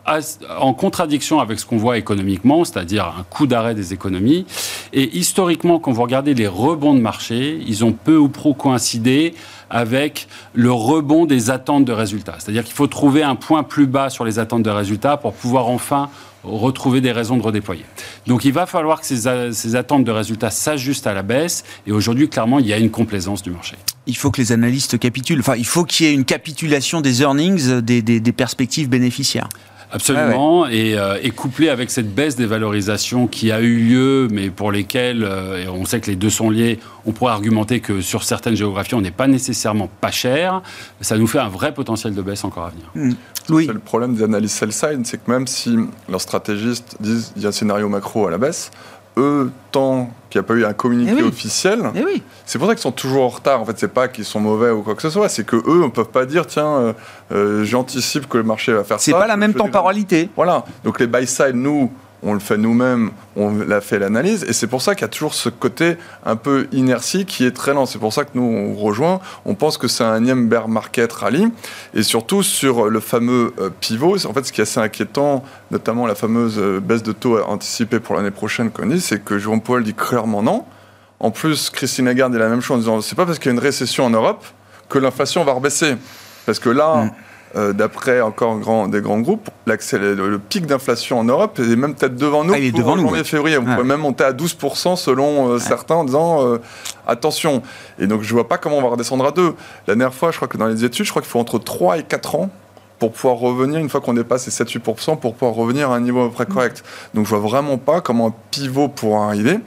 [0.58, 4.46] en contradiction avec ce qu'on voit économiquement, c'est-à-dire un coup d'arrêt des économies.
[4.94, 9.34] Et historiquement, quand vous regardez les rebonds de marché, ils ont peu ou prou coïncidé
[9.72, 12.36] avec le rebond des attentes de résultats.
[12.38, 15.68] C'est-à-dire qu'il faut trouver un point plus bas sur les attentes de résultats pour pouvoir
[15.68, 16.10] enfin
[16.44, 17.84] retrouver des raisons de redéployer.
[18.26, 21.64] Donc il va falloir que ces, attentes de résultats s'ajustent à la baisse.
[21.86, 23.76] Et aujourd'hui, clairement, il y a une complaisance du marché.
[24.06, 25.40] Il faut que les analystes capitulent.
[25.40, 29.48] Enfin, il faut qu'il y ait une capitulation des earnings, des perspectives bénéficiaires.
[29.92, 34.72] Absolument, euh, Et, couplé avec cette baisse des valorisations qui a eu lieu, mais pour
[34.72, 38.24] lesquelles, euh, et on sait que les deux sont liés, on pourrait argumenter que sur
[38.24, 40.62] certaines géographies, on n'est pas nécessairement pas cher,
[41.02, 42.90] ça nous fait un vrai potentiel de baisse encore à venir.
[42.94, 43.14] Hmm.
[43.50, 43.66] Oui.
[43.66, 45.76] Le problème des analyses sell-side, c'est que même si
[46.08, 48.70] leurs stratégistes disent qu'il y a un scénario macro à la baisse,
[49.16, 52.22] eux, tant qu'il n'y a pas eu un communiqué eh officiel, eh oui.
[52.46, 53.60] c'est pour ça qu'ils sont toujours en retard.
[53.60, 55.82] En fait, c'est pas qu'ils sont mauvais ou quoi que ce soit, c'est que eux,
[55.84, 56.92] on peut pas dire tiens, euh,
[57.32, 59.04] euh, j'anticipe que le marché va faire ça.
[59.04, 60.30] C'est pas la même temporalité.
[60.36, 60.64] Voilà.
[60.84, 64.66] Donc les buy side, nous, on le fait nous-mêmes, on l'a fait l'analyse, et c'est
[64.66, 67.86] pour ça qu'il y a toujours ce côté un peu inertie qui est très lent.
[67.86, 71.48] C'est pour ça que nous, on rejoint, on pense que c'est un bear market rally,
[71.94, 76.06] et surtout sur le fameux euh, pivot, en fait ce qui est assez inquiétant, notamment
[76.06, 79.84] la fameuse euh, baisse de taux anticipée pour l'année prochaine qu'on dit, c'est que Powell
[79.84, 80.64] dit clairement non.
[81.20, 83.50] En plus, Christine Lagarde dit la même chose en disant, c'est pas parce qu'il y
[83.50, 84.44] a une récession en Europe
[84.88, 85.96] que l'inflation va rebaisser.
[86.46, 87.10] Parce que là, mm.
[87.54, 91.94] Euh, d'après encore grand, des grands groupes, le, le, pic d'inflation en Europe est même
[91.94, 93.58] peut-être devant nous ah, il est devant janvier, février.
[93.58, 96.58] Vous pouvez même monter à 12% selon euh, certains en disant euh,
[97.06, 97.62] attention.
[97.98, 99.54] Et donc je vois pas comment on va redescendre à 2.
[99.86, 101.98] La dernière fois, je crois que dans les études, je crois qu'il faut entre 3
[101.98, 102.48] et 4 ans
[102.98, 106.22] pour pouvoir revenir, une fois qu'on dépasse les 7-8%, pour pouvoir revenir à un niveau
[106.22, 106.82] à peu près correct.
[107.12, 109.58] Donc je vois vraiment pas comment un pivot pourra arriver.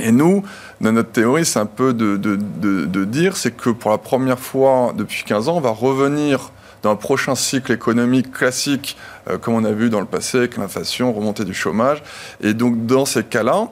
[0.00, 0.42] Et nous,
[0.80, 3.98] dans notre théorie, c'est un peu de, de, de, de dire, c'est que pour la
[3.98, 6.50] première fois depuis 15 ans, on va revenir
[6.86, 8.96] dans un prochain cycle économique classique,
[9.28, 12.00] euh, comme on a vu dans le passé avec l'inflation, remontée du chômage.
[12.40, 13.68] Et donc, dans ces cas-là,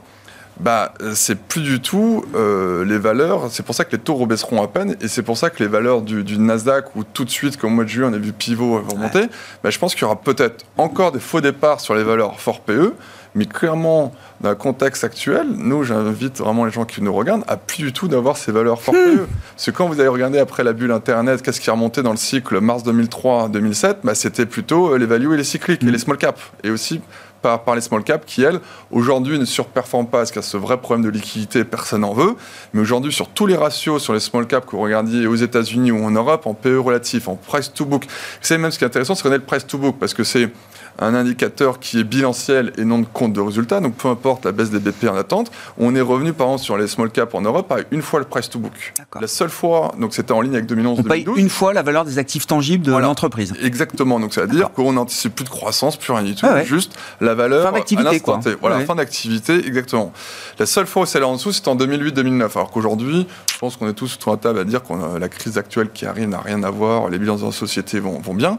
[0.59, 3.51] bah, c'est plus du tout euh, les valeurs.
[3.51, 5.69] C'est pour ça que les taux rebaisseront à peine, et c'est pour ça que les
[5.69, 8.33] valeurs du, Nasdaq, où tout de suite, comme au mois de juillet, on a vu
[8.33, 9.27] pivot remonter,
[9.63, 12.63] bah, je pense qu'il y aura peut-être encore des faux départs sur les valeurs fort
[12.63, 12.95] PE,
[13.35, 17.57] mais clairement, dans le contexte actuel, nous, j'invite vraiment les gens qui nous regardent à
[17.57, 18.93] plus du tout d'avoir ces valeurs hmm.
[18.93, 19.27] PE.
[19.55, 22.13] Parce que quand vous avez regardé après la bulle Internet, qu'est-ce qui est remonté dans
[22.13, 25.91] le cycle mars 2003-2007 bah, C'était plutôt euh, les values et les cycliques, et hmm.
[25.91, 26.41] les small caps.
[26.63, 27.01] Et aussi
[27.43, 30.49] par, par, les small caps qui, elles, aujourd'hui ne surperforment pas parce qu'il y a
[30.49, 32.37] ce vrai problème de liquidité, personne n'en veut.
[32.73, 35.91] Mais aujourd'hui, sur tous les ratios, sur les small caps que vous regardiez aux États-Unis
[35.91, 38.07] ou en Europe, en PE relatif, en price to book,
[38.41, 40.25] c'est même ce qui est intéressant, c'est qu'on a le price to book parce que
[40.25, 40.51] c'est
[40.99, 43.81] un indicateur qui est bilanciel et non de compte de résultat.
[43.81, 46.77] Donc peu importe la baisse des BP en attente, on est revenu par exemple sur
[46.77, 48.95] les small caps en Europe à une fois le price to book.
[49.21, 51.01] La seule fois, donc c'était en ligne avec 2011.
[51.01, 53.55] On paye une fois la valeur des actifs tangibles de l'entreprise.
[53.63, 54.21] Exactement.
[54.21, 57.35] Donc ça veut dire qu'on n'anticipe plus de croissance, plus rien du tout, juste la
[57.35, 58.41] valeur fin d'activité quoi.
[58.61, 60.13] Voilà, fin d'activité, exactement.
[60.59, 62.51] La seule fois où c'est là en dessous, c'était en 2008-2009.
[62.55, 65.29] Alors qu'aujourd'hui, je pense qu'on est tous autour de la table à dire que la
[65.29, 68.35] crise actuelle qui arrive n'a rien à voir, les bilans de la société vont, vont
[68.35, 68.59] bien.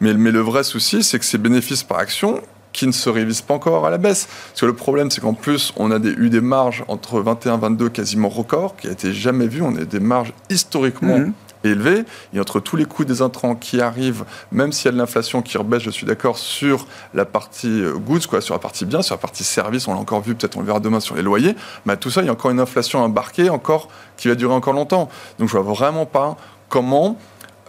[0.00, 2.40] Mais, mais le vrai souci, c'est que ces bénéfices par action
[2.76, 4.28] qui ne se révisent pas encore à la baisse.
[4.48, 7.56] Parce que le problème, c'est qu'en plus, on a des, eu des marges entre 21
[7.56, 9.62] et 22 quasiment records, qui a été jamais vu.
[9.62, 11.32] On a des marges historiquement mhm.
[11.64, 12.04] élevées.
[12.34, 15.40] Et entre tous les coûts des intrants qui arrivent, même s'il y a de l'inflation
[15.40, 19.00] qui rebaisse, je suis d'accord, sur la partie euh, goods, quoi, sur la partie bien,
[19.00, 21.22] sur la partie service, on l'a encore vu, peut-être on le verra demain sur les
[21.22, 21.56] loyers.
[21.86, 24.74] Mais tout ça, il y a encore une inflation embarquée, encore, qui va durer encore
[24.74, 25.08] longtemps.
[25.38, 26.36] Donc je vois vraiment pas
[26.68, 27.16] comment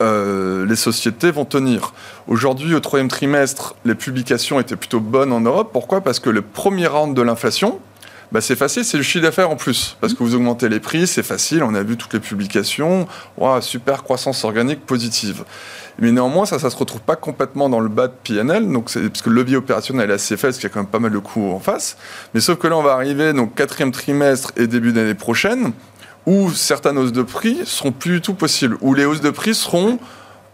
[0.02, 1.94] euh, les sociétés vont tenir.
[2.28, 5.70] Aujourd'hui, au troisième trimestre, les publications étaient plutôt bonnes en Europe.
[5.74, 6.02] Pourquoi?
[6.02, 7.80] Parce que le premier round de l'inflation,
[8.32, 9.98] bah c'est facile, c'est le chiffre d'affaires en plus.
[10.02, 13.08] Parce que vous augmentez les prix, c'est facile, on a vu toutes les publications.
[13.62, 15.46] super croissance organique positive.
[16.00, 19.22] Mais néanmoins, ça ne se retrouve pas complètement dans le bas de PNL, donc parce
[19.22, 21.12] que le levier opérationnel est assez faible, parce qu'il y a quand même pas mal
[21.12, 21.98] de coûts en face.
[22.34, 25.72] Mais sauf que là, on va arriver, donc quatrième trimestre et début d'année prochaine,
[26.28, 29.56] où certaines hausses de prix seront plus du tout possibles, où les hausses de prix
[29.56, 29.98] seront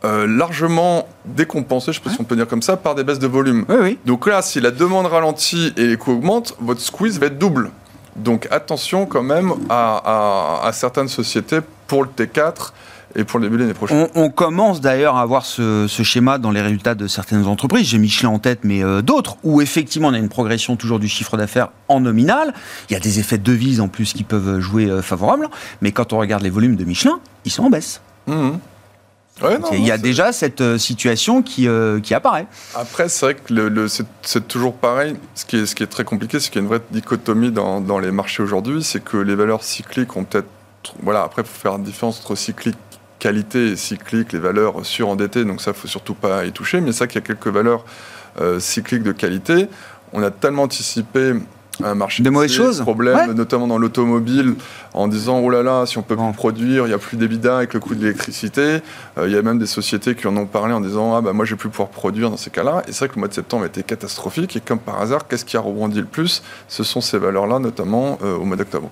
[0.06, 3.04] euh, largement décompensées, je ne sais pas si on peut dire comme ça, par des
[3.04, 3.66] baisses de volume.
[4.06, 7.72] Donc là, si la demande ralentit et les coûts augmentent, votre squeeze va être double.
[8.16, 12.72] Donc attention quand même à certaines sociétés pour le T4
[13.16, 14.08] et pour le début de l'année prochaine.
[14.16, 18.30] On, commence d'ailleurs à avoir ce, schéma dans les résultats de certaines entreprises, j'ai Michelin
[18.30, 21.70] en tête, mais euh, d'autres, où effectivement on a une progression toujours du chiffre d'affaires
[21.88, 22.54] en nominal.
[22.90, 25.50] Il y a des effets de devise en plus qui peuvent jouer euh, favorable,
[25.82, 28.02] mais quand on regarde les volumes de Michelin, ils sont en baisse.
[28.28, 28.52] Mmh.
[29.72, 31.68] Il y a déjà cette euh, situation qui,
[32.04, 32.48] qui apparaît.
[32.76, 35.16] Après, c'est vrai que le, c'est toujours pareil.
[35.36, 37.52] Ce qui est, ce qui est très compliqué, c'est qu'il y a une vraie dichotomie
[37.52, 38.84] dans, dans les marchés aujourd'hui.
[38.84, 40.48] C'est que les valeurs cycliques ont peut-être.
[41.02, 42.78] Voilà, après, il faut faire une différence entre cyclique
[43.24, 46.82] qualité cyclique, les valeurs surendettées, donc ça, faut surtout pas y toucher.
[46.82, 47.86] Mais ça, qu'il y a quelques valeurs
[48.42, 49.70] euh, cycliques de qualité,
[50.12, 51.34] on a tellement anticipé
[51.82, 54.56] un marché de mauvaises choses, problèmes, notamment dans l'automobile,
[54.94, 57.58] en disant oh là là, si on peut plus produire, il n'y a plus d'ébida
[57.58, 58.80] avec le coût de l'électricité.
[59.18, 61.34] Euh, il y a même des sociétés qui en ont parlé en disant ah bah
[61.34, 62.84] moi je vais plus pouvoir produire dans ces cas-là.
[62.88, 64.56] Et c'est vrai que le mois de septembre a été catastrophique.
[64.56, 66.44] Et comme par hasard, qu'est-ce qui a rebondi le plus?
[66.68, 68.90] Ce sont ces valeurs-là, notamment euh, au mois d'octobre.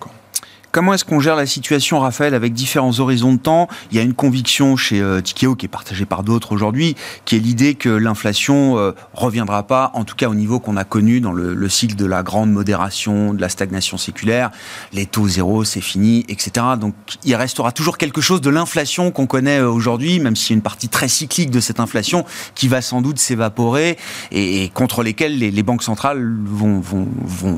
[0.72, 3.68] Comment est-ce qu'on gère la situation, Raphaël, avec différents horizons de temps?
[3.92, 7.36] Il y a une conviction chez euh, Tikeo qui est partagée par d'autres aujourd'hui, qui
[7.36, 11.20] est l'idée que l'inflation euh, reviendra pas, en tout cas au niveau qu'on a connu
[11.20, 14.50] dans le, cycle de la grande modération, de la stagnation séculaire.
[14.94, 16.66] Les taux zéro, c'est fini, etc.
[16.80, 20.54] Donc il restera toujours quelque chose de l'inflation qu'on connaît euh, aujourd'hui, même s'il y
[20.54, 22.24] a une partie très cyclique de cette inflation
[22.56, 23.98] qui va sans doute s'évaporer
[24.32, 26.82] et, contre lesquelles les, banques centrales vont,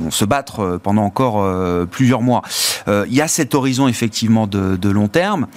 [0.09, 1.43] se battre euh, pendant encore
[1.91, 2.41] plusieurs mois
[3.07, 5.47] il y a cet horizon effectivement de, long terme.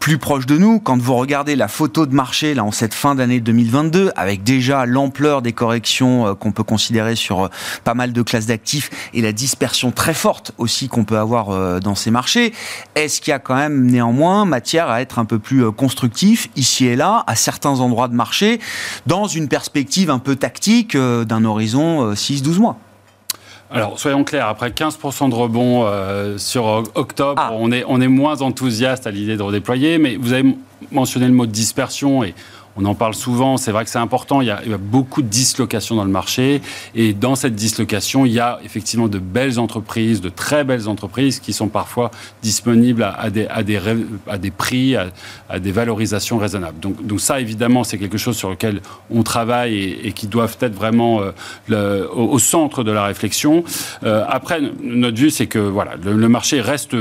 [0.00, 3.16] Plus proche de nous, quand vous regardez la photo de marché là en cette fin
[3.16, 7.48] d'année 2022, avec déjà l'ampleur des corrections euh, qu'on peut considérer sur euh,
[7.82, 11.80] pas mal de classes d'actifs et la dispersion très forte aussi qu'on peut avoir euh,
[11.80, 12.54] dans ces marchés,
[12.94, 16.86] est-ce qu'il y a quand même néanmoins matière à être un peu plus constructif ici
[16.86, 18.60] et là à certains endroits de marché
[19.06, 22.78] dans une perspective un peu tactique d'un horizon 6-12 mois?
[23.70, 27.50] Alors, soyons clairs, après 15% de rebond euh, sur octobre, ah.
[27.52, 30.56] on, est, on est moins enthousiaste à l'idée de redéployer, mais vous avez
[30.90, 32.34] mentionné le mot de dispersion et
[32.78, 35.96] on en parle souvent, c'est vrai que c'est important, il y, a, beaucoup de dislocations
[35.96, 36.62] dans le marché,
[36.94, 41.40] et dans cette dislocation, il y a effectivement de belles entreprises, de très belles entreprises
[41.40, 43.80] qui sont parfois disponibles à, des, à, des,
[44.28, 46.78] à des, prix, à, des valorisations raisonnables.
[46.78, 50.74] Donc, donc ça, évidemment, c'est quelque chose sur lequel on travaille et, qui doivent être
[50.74, 51.20] vraiment
[51.70, 53.64] euh, au, centre de la réflexion.
[54.04, 56.94] Euh, après, notre vue, c'est que voilà, le marché reste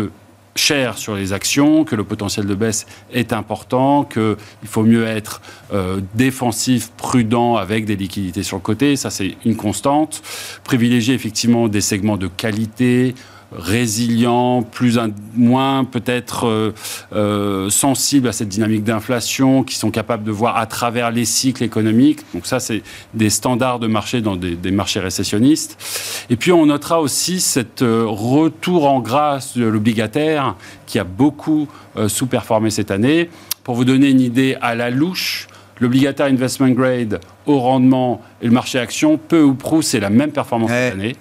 [0.57, 5.41] cher sur les actions, que le potentiel de baisse est important, qu'il faut mieux être
[5.73, 8.95] euh, défensif, prudent avec des liquidités sur le côté.
[8.95, 10.21] Ça, c'est une constante.
[10.63, 13.15] Privilégier effectivement des segments de qualité,
[13.51, 14.99] résilient, plus
[15.35, 16.73] moins peut-être euh,
[17.13, 21.63] euh, sensible à cette dynamique d'inflation, qui sont capables de voir à travers les cycles
[21.63, 22.19] économiques.
[22.33, 22.83] Donc ça, c'est
[23.13, 26.25] des standards de marché dans des, marchés récessionnistes.
[26.29, 30.55] Et puis on notera aussi cet euh, retour en grâce de l'obligataire
[30.85, 31.67] qui a beaucoup
[32.07, 33.29] sous-performé cette année.
[33.63, 35.47] Pour vous donner une idée à la louche,
[35.79, 40.31] l'obligataire investment grade au rendement et le marché action, peu ou prou, c'est la même
[40.31, 41.15] performance cette année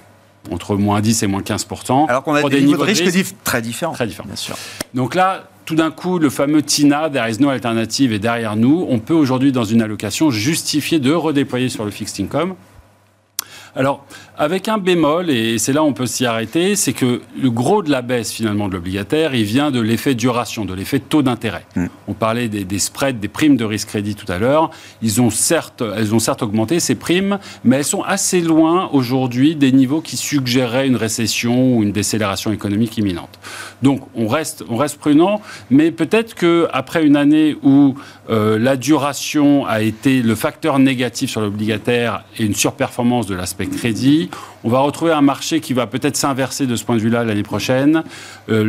[0.52, 3.92] entre moins 10 et moins 15% Alors qu'on a des, niveaux, de risque, très différents.
[3.92, 4.26] Très différents.
[4.26, 4.56] Bien sûr.
[4.94, 8.86] Donc là, tout d'un coup, le fameux TINA, There is no alternative, est derrière nous.
[8.88, 12.54] On peut aujourd'hui, dans une allocation, justifier de redéployer sur le fixed income.
[13.76, 14.06] Alors,
[14.38, 17.82] avec un bémol, et c'est là où on peut s'y arrêter, c'est que le gros
[17.82, 21.66] de la baisse finalement de l'obligataire, il vient de l'effet duration, de l'effet taux d'intérêt.
[21.76, 21.86] Mm.
[22.08, 24.70] On parlait des, spreads, des primes de risque crédit tout à l'heure.
[25.02, 29.56] Ils ont certes, elles ont certes augmenté ces primes, mais elles sont assez loin aujourd'hui
[29.56, 33.38] des niveaux qui suggéraient une récession ou une décélération économique imminente.
[33.82, 37.94] Donc, on reste, on reste prudent, mais peut-être que après une année où
[38.30, 43.65] euh, la duration a été le facteur négatif sur l'obligataire et une surperformance de l'aspect
[43.70, 44.30] crédit,
[44.66, 47.44] on va retrouver un marché qui va peut-être s'inverser de ce point de vue-là l'année
[47.44, 48.02] prochaine.
[48.48, 48.64] Euh,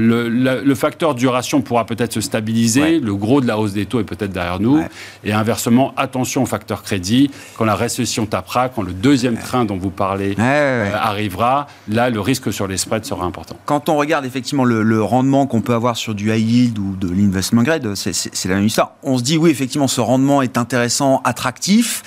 [0.64, 3.00] le, facteur duration pourra peut-être se stabiliser.
[3.00, 4.80] Le gros de la hausse des taux est peut-être derrière nous.
[5.24, 7.32] Et inversement, attention au facteur crédit.
[7.58, 12.22] Quand la récession tapera, quand le deuxième train dont vous parlez euh, arrivera, là, le
[12.22, 13.58] risque sur les spreads sera important.
[13.66, 17.10] Quand on regarde effectivement le, rendement qu'on peut avoir sur du high yield ou de
[17.10, 18.92] l'investment grade, c'est la même histoire.
[19.02, 22.04] On se dit, oui, effectivement, ce rendement est intéressant, attractif.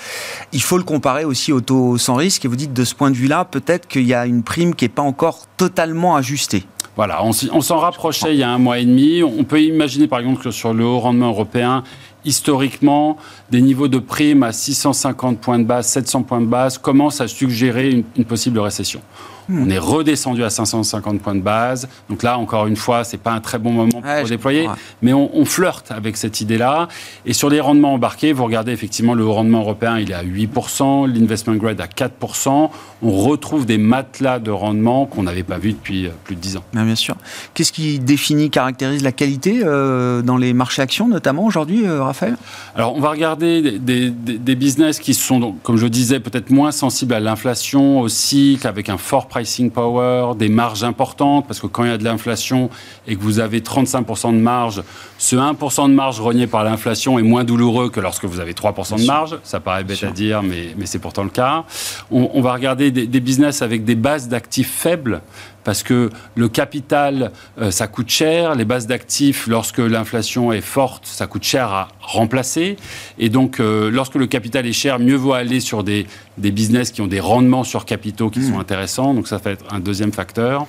[0.53, 2.45] Il faut le comparer aussi au taux sans risque.
[2.45, 4.85] Et vous dites, de ce point de vue-là, peut-être qu'il y a une prime qui
[4.85, 6.63] n'est pas encore totalement ajustée.
[6.97, 9.23] Voilà, on s'en rapprochait il y a un mois et demi.
[9.23, 11.83] On peut imaginer par exemple que sur le haut rendement européen,
[12.25, 13.17] historiquement,
[13.51, 17.27] des niveaux de prime à 650 points de base, 700 points de base commencent à
[17.27, 19.01] suggérer une possible récession.
[19.49, 21.87] On est redescendu à 550 points de base.
[22.09, 24.67] Donc là, encore une fois, c'est pas un très bon moment pour déployer,
[25.01, 26.87] mais on, flirte avec cette idée-là.
[27.25, 31.11] Et sur les rendements embarqués, vous regardez effectivement le rendement européen, il est à 8%,
[31.11, 32.69] l'investment grade à 4%.
[33.01, 36.57] On retrouve des matelas de rendement qu'on n'avait pas vu depuis euh, plus de 10
[36.57, 36.63] ans.
[36.73, 37.15] Bien, sûr.
[37.53, 42.37] Qu'est-ce qui définit, caractérise la qualité euh, dans les marchés actions, notamment aujourd'hui, euh, Raphaël?
[42.75, 47.19] Alors, on va regarder des, business qui sont, comme je disais, peut-être moins sensibles à
[47.19, 51.89] l'inflation, au cycle, avec un fort pricing power, des marges importantes, parce que quand il
[51.89, 52.69] y a de l'inflation
[53.07, 54.83] et que vous avez 35% de marge,
[55.17, 59.01] ce 1% de marge renié par l'inflation est moins douloureux que lorsque vous avez 3%
[59.01, 59.37] de marge.
[59.43, 61.65] Ça paraît bête à dire, mais, mais c'est pourtant le cas.
[62.11, 65.21] On, va regarder des, des business avec des bases d'actifs faibles
[65.63, 71.05] parce que le capital, euh, ça coûte cher, les bases d'actifs, lorsque l'inflation est forte,
[71.05, 72.77] ça coûte cher à remplacer,
[73.19, 76.91] et donc euh, lorsque le capital est cher, mieux vaut aller sur des, des business
[76.91, 78.61] qui ont des rendements sur capitaux qui sont mmh.
[78.61, 80.65] intéressants, donc ça fait être un deuxième facteur.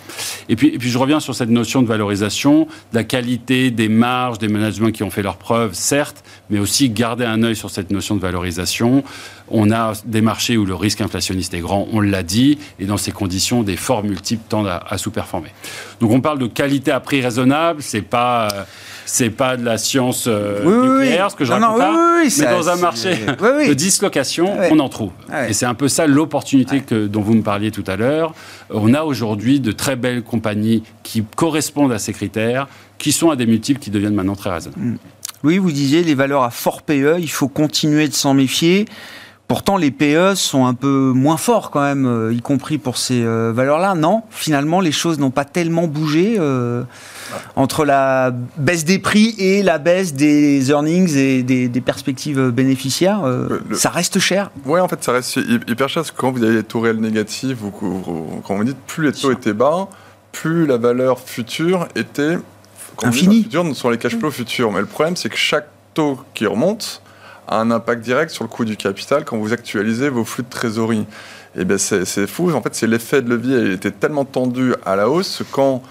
[0.48, 3.88] Et puis, et puis je reviens sur cette notion de valorisation, de la qualité des
[3.88, 7.70] marges, des managements qui ont fait leurs preuves, certes, mais aussi garder un œil sur
[7.70, 9.04] cette notion de valorisation.
[9.52, 12.96] On a des marchés où le risque inflationniste est grand, on l'a dit, et dans
[12.96, 15.50] ces conditions, des forts multiples tendent à, sous-performer.
[16.00, 18.48] Donc on parle de qualité à prix raisonnable, c'est pas
[19.04, 21.82] c'est pas de la science euh, nucléaire, ce que je raconte
[22.38, 25.10] mais dans un marché de dislocation, on en trouve.
[25.48, 28.34] Et c'est un peu ça l'opportunité dont vous me parliez tout à l'heure.
[28.70, 33.36] On a aujourd'hui de très belles compagnies qui correspondent à ces critères, qui sont à
[33.36, 34.82] des multiples qui deviennent maintenant très raisonnables.
[34.82, 34.98] Mm.
[35.44, 38.86] Oui, vous disiez les valeurs à fort PE, il faut continuer de s'en méfier.
[39.52, 43.22] Pourtant, les PE sont un peu moins forts quand même, euh, y compris pour ces
[43.22, 43.94] euh, valeurs-là.
[43.94, 46.84] Non, finalement, les choses n'ont pas tellement bougé euh,
[47.54, 53.30] entre la baisse des prix et la baisse des earnings et des, perspectives bénéficiaires.
[53.74, 54.50] ça reste cher.
[54.64, 55.38] Oui, en fait, ça reste
[55.68, 57.70] hyper cher parce que quand vous avez les taux réels négatifs, ou,
[58.46, 59.88] quand vous dites plus les taux étaient bas,
[60.32, 62.38] plus la valeur future était
[63.02, 63.46] infinie.
[63.74, 64.72] sur les cash flows futurs.
[64.72, 67.02] Mais le problème, c'est que chaque taux qui remonte
[67.48, 70.48] a un impact direct sur le coût du capital quand vous actualisez vos flux de
[70.48, 71.06] trésorerie.
[71.56, 72.50] Et bien c'est fou.
[72.52, 73.58] En fait, c'est l'effet de levier.
[73.58, 75.82] Il était tellement tendu à la hausse quand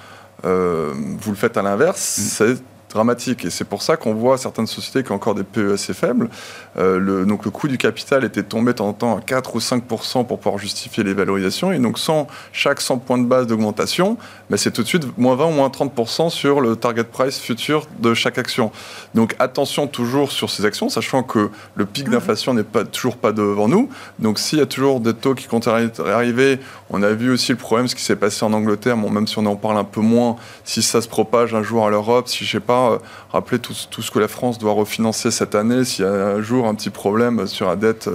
[0.46, 2.22] euh, vous le faites à l'inverse, mm.
[2.22, 3.46] c'est dramatique.
[3.46, 6.30] Et c'est pour ça qu'on voit certaines sociétés qui ont encore des PE assez faibles.
[6.78, 9.56] Euh, le, donc le coût du capital était tombé de temps en temps à 4
[9.56, 11.72] ou 5 pour pouvoir justifier les valorisations.
[11.72, 14.18] Et donc sans chaque 100 points de base d'augmentation,
[14.50, 17.88] mais c'est tout de suite moins 20 ou moins 30 sur le target price futur
[18.00, 18.72] de chaque action.
[19.16, 22.12] Donc attention toujours sur ces actions, sachant que le pic mmh.
[22.12, 23.90] d'inflation n'est pas, toujours pas devant nous.
[24.20, 26.60] Donc s'il y a toujours des taux qui à arriver,
[26.90, 29.38] on a vu aussi le problème, ce qui s'est passé en Angleterre, bon, même si
[29.38, 32.46] on en parle un peu moins, si ça se propage un jour à l'Europe, si
[32.46, 32.98] je sais pas, euh,
[33.32, 35.84] rappeler tout, ce que la France doit refinancer cette année.
[35.84, 38.10] S'il y a un jour un petit problème sur la dette,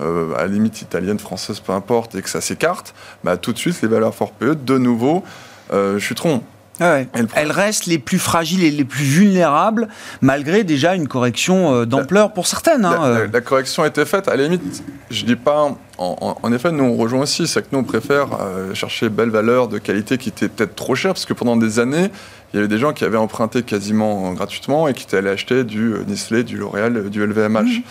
[0.00, 2.94] euh, à la limite italienne, française, peu importe, et que ça s'écarte,
[3.24, 5.24] bah, tout de suite, les valeurs fort PE, de nouveau,
[5.72, 6.42] euh, chuteront.
[6.80, 6.98] Ah
[7.34, 9.88] Elles restent les plus fragiles et les plus vulnérables,
[10.20, 12.84] malgré déjà une correction euh, d'ampleur pour certaines.
[12.84, 14.28] Hein, la, correction a été faite.
[14.28, 15.76] À la limite, je dis pas.
[15.98, 18.28] En, effet, nous on rejoint aussi, c'est que nous on préfère
[18.72, 22.12] chercher belles valeurs de qualité qui étaient peut-être trop chères, parce que pendant des années,
[22.52, 25.64] il y avait des gens qui avaient emprunté quasiment gratuitement et qui étaient allés acheter
[25.64, 27.60] du euh, Nestlé, du L'Oréal, euh, du LVMH.
[27.62, 27.82] Mmh.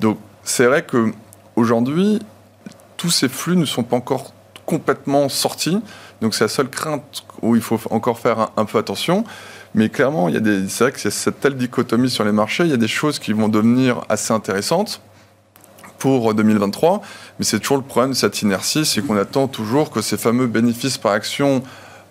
[0.00, 1.12] Donc c'est vrai que
[1.54, 2.20] aujourd'hui,
[2.96, 4.32] tous ces flux ne sont pas encore
[4.64, 5.80] complètement sortis.
[6.20, 9.24] Donc c'est la seule crainte où il faut encore faire un, peu attention.
[9.74, 12.32] Mais clairement, il y a des, c'est vrai que c'est cette telle dichotomie sur les
[12.32, 12.64] marchés.
[12.64, 15.02] Il y a des choses qui vont devenir assez intéressantes
[15.98, 17.02] pour 2023.
[17.38, 20.46] Mais c'est toujours le problème de cette inertie, c'est qu'on attend toujours que ces fameux
[20.46, 21.62] bénéfices par action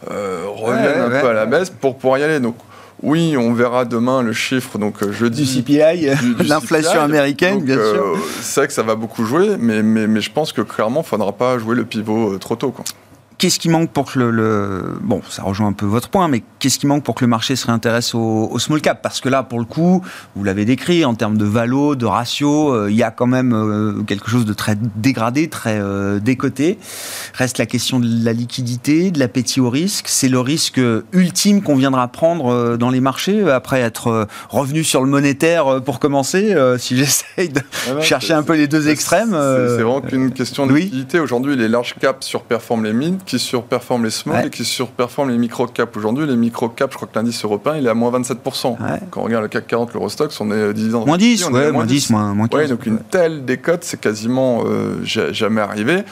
[0.10, 2.40] euh, reviennent un peu à la baisse pour pouvoir y aller.
[2.40, 2.56] Donc,
[3.04, 5.44] oui, on verra demain le chiffre, donc euh, jeudi.
[5.44, 6.10] Du CPI,
[6.48, 7.84] l'inflation américaine, bien sûr.
[7.84, 11.02] Euh, c'est vrai que ça va beaucoup jouer, mais, mais, mais je pense que clairement,
[11.02, 12.72] il ne faudra pas jouer le pivot trop tôt.
[12.72, 12.86] Quoi.
[13.38, 16.80] Qu'est-ce qui manque pour que le, Bon, ça rejoint un peu votre point, mais qu'est-ce
[16.80, 19.02] qui manque pour que le marché se réintéresse au, small cap?
[19.02, 20.02] Parce que là, pour le coup,
[20.36, 23.54] vous l'avez décrit, en termes de valo, de ratio, euh, il y a quand même
[23.54, 26.80] euh, quelque chose de très dégradé, très euh, décoté.
[27.34, 30.06] Reste la question de la liquidité, de l'appétit au risque.
[30.08, 30.80] C'est le risque
[31.12, 36.56] ultime qu'on viendra prendre dans les marchés, après être revenu sur le monétaire pour commencer,
[36.78, 39.32] si j'essaye de ah chercher un peu les deux extrêmes.
[39.32, 41.20] C'est vraiment qu'une question de liquidité.
[41.20, 45.38] Aujourd'hui, les large caps surperforment les mines qui surperforment les small et qui surperforment les
[45.38, 45.96] micro-caps.
[45.98, 48.78] Aujourd'hui, les micro-caps, je crois que l'indice européen, il est à moins 27%.
[49.12, 51.06] Quand on regarde le CAC 40, l'Eurostox, on est 10 ans.
[51.06, 52.70] Moins 10, ouais, moins 10, moins, 15.
[52.70, 56.04] donc une telle décote, c'est quasiment euh, jamais arrivé.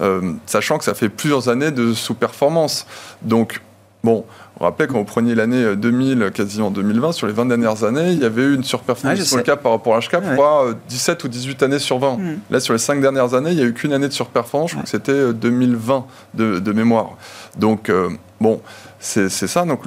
[0.00, 2.86] Euh, sachant que ça fait plusieurs années de sous-performance.
[3.22, 3.62] Donc,
[4.04, 4.26] bon,
[4.58, 8.12] on rappelait quand vous preniez l'année 2000, euh, quasiment 2020, sur les 20 dernières années,
[8.12, 10.74] il y avait eu une surperformance sur le cap par rapport à l'HCAP, je crois,
[10.88, 12.16] 17 ou 18 années sur 20.
[12.16, 12.38] Hmm.
[12.50, 14.76] Là, sur les 5 dernières années, il n'y a eu qu'une année de surperformance, je
[14.76, 16.06] crois que c'était 2020
[16.40, 17.16] euh, de, mémoire.
[17.58, 18.08] Donc, euh,
[18.40, 18.62] bon,
[18.98, 19.64] c'est ça.
[19.64, 19.82] Donc,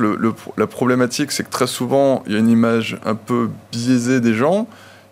[0.58, 4.34] la problématique, c'est que très souvent, il y a une image un peu biaisée des
[4.36, 4.68] gens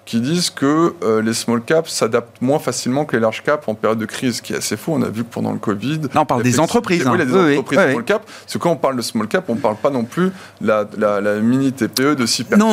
[0.07, 3.75] qui disent que euh, les small caps s'adaptent moins facilement que les large caps en
[3.75, 4.93] période de crise, ce qui est assez faux.
[4.93, 5.99] On a vu que pendant le Covid.
[6.13, 7.03] Là, on parle des entreprises.
[7.05, 7.25] Oui, hein.
[7.25, 8.25] des entreprises small cap.
[8.25, 10.31] Parce que quand on parle de small cap, on ne parle pas non plus
[10.61, 12.67] la, la, la mini TPE de 6 personnes.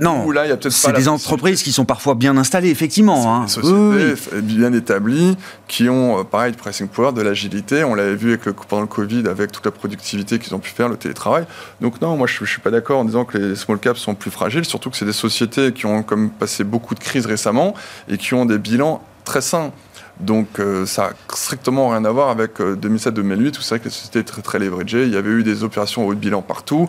[0.00, 0.30] Non, non.
[0.32, 3.32] là, il y a peut-être C'est des entreprises qui sont parfois bien installées, effectivement.
[3.32, 3.44] Hein.
[3.44, 5.36] Des sociétés bien établies,
[5.68, 7.84] qui ont, euh, pareil, du pricing power, de l'agilité.
[7.84, 10.70] On l'avait vu avec le, pendant le Covid, avec toute la productivité qu'ils ont pu
[10.70, 11.44] faire, le télétravail.
[11.80, 14.16] Donc, non, moi, je ne suis pas d'accord en disant que les small caps sont
[14.16, 17.74] plus fragiles, surtout que c'est des sociétés qui ont comme passé beaucoup de crises récemment
[18.08, 19.70] et qui ont des bilans très sains.
[20.20, 23.84] Donc euh, ça n'a strictement rien à voir avec 2007-2008 euh, où c'est vrai que
[23.84, 25.04] la société est très très leveragée.
[25.04, 26.88] Il y avait eu des opérations au haut de bilan partout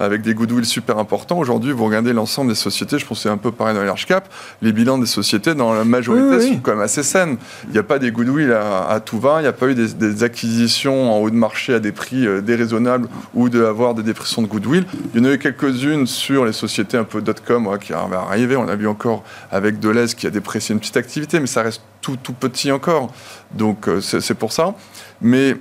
[0.00, 1.38] avec des goodwill super importants.
[1.38, 3.86] Aujourd'hui, vous regardez l'ensemble des sociétés, je pense que c'est un peu pareil dans les
[3.86, 4.28] large cap,
[4.60, 7.36] les bilans des sociétés, dans la majorité, sont quand même assez saines.
[7.66, 10.22] Il n'y a pas des goodwill à, tout va, il n'y a pas eu des,
[10.22, 14.46] acquisitions en haut de marché à des prix euh, déraisonnables ou d'avoir des dépressions de
[14.46, 14.84] goodwill.
[15.14, 18.56] Il y en a eu quelques-unes sur les sociétés un peu dot-com qui arrivé.
[18.56, 21.82] On a vu encore avec Deleuze qui a déprécié une petite activité, mais ça reste
[22.00, 23.12] tout, tout petit encore.
[23.52, 24.74] Donc euh, c'est pour ça.
[25.20, 25.56] Mais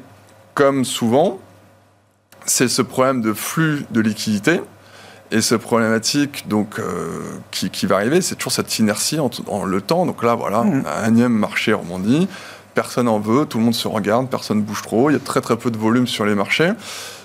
[0.53, 1.39] comme souvent,
[2.46, 4.62] c'est ce problème de flux de liquidité
[5.32, 7.22] et ce problématique donc, euh,
[7.52, 10.06] qui, va arriver, c'est toujours cette inertie en, le temps.
[10.06, 10.84] Donc là, voilà, mmh.
[10.84, 12.28] on a un énième marché rebondit,
[12.74, 15.20] personne en veut, tout le monde se regarde, personne ne bouge trop, il y a
[15.20, 16.72] très très peu de volume sur les marchés.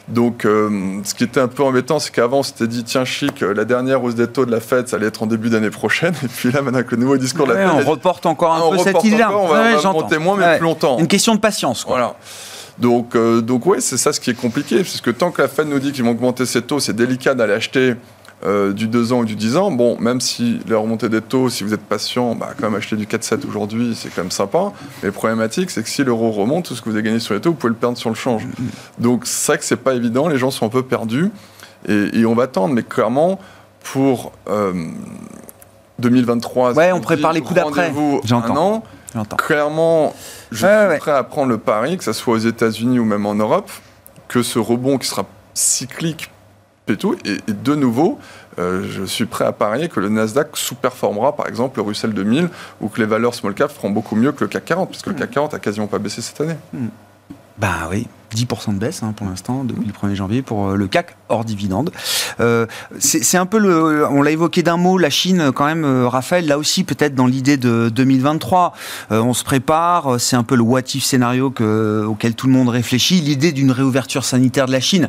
[0.08, 3.42] Donc, euh, ce qui était un peu embêtant, c'est qu'avant, on s'était dit, tiens, chic,
[3.42, 5.70] euh, la dernière hausse des taux de la Fed, ça allait être en début d'année
[5.70, 6.14] prochaine.
[6.22, 7.84] Et puis là, maintenant que le nouveau discours de la Fed.
[7.84, 9.36] On reporte encore un peu cette idée-là.
[9.36, 10.98] On va, monter moins, mais plus longtemps.
[10.98, 11.84] Une question de patience.
[11.84, 11.96] Quoi.
[11.96, 12.14] Voilà.
[12.78, 15.68] Donc, euh, donc ouais, c'est ça ce qui est compliqué, puisque tant que la Fed
[15.68, 17.94] nous dit qu'ils vont augmenter ses taux, c'est délicat d'aller acheter
[18.44, 19.70] euh, du 2 ans ou du 10 ans.
[19.70, 22.96] Bon, même si la remontée des taux, si vous êtes patient, bah, quand même acheter
[22.96, 24.72] du 4-7 aujourd'hui, c'est quand même sympa.
[25.02, 27.40] Mais problématique, c'est que si l'euro remonte, tout ce que vous avez gagné sur les
[27.40, 28.46] taux, vous pouvez le perdre sur le change.
[28.98, 31.30] Donc, c'est vrai que c'est pas évident, les gens sont un peu perdus.
[31.88, 33.38] Et, on va attendre, mais clairement,
[33.80, 34.32] pour
[35.98, 37.92] 2023, euh, ouais, on prépare les coups d'après.
[38.24, 38.82] J'entends.
[39.24, 40.14] Clairement,
[40.50, 43.34] je suis prêt à prendre le pari, que ce soit aux États-Unis ou même en
[43.34, 43.70] Europe,
[44.28, 46.30] que ce rebond qui sera cyclique
[46.88, 48.18] et tout, et, de nouveau,
[48.58, 52.48] euh, je suis prêt à parier que le Nasdaq sous-performera par exemple le Russell 2000
[52.80, 55.14] ou que les valeurs small cap feront beaucoup mieux que le CAC 40, puisque le
[55.14, 56.56] CAC 40 a quasiment pas baissé cette année.
[56.72, 56.88] Hmm.
[57.58, 60.86] Bah oui, 10% de baisse hein, pour l'instant depuis le 1er janvier pour euh, le
[60.88, 61.90] CAC hors dividende.
[62.40, 62.66] Euh,
[62.98, 66.46] c'est un peu le, on l'a évoqué d'un mot, la Chine quand même, euh, Raphaël,
[66.46, 68.74] là aussi peut-être dans l'idée de 2023,
[69.10, 72.68] on se prépare, c'est un peu le what if scénario que, auquel tout le monde
[72.68, 75.08] réfléchit, l'idée d'une réouverture sanitaire de la Chine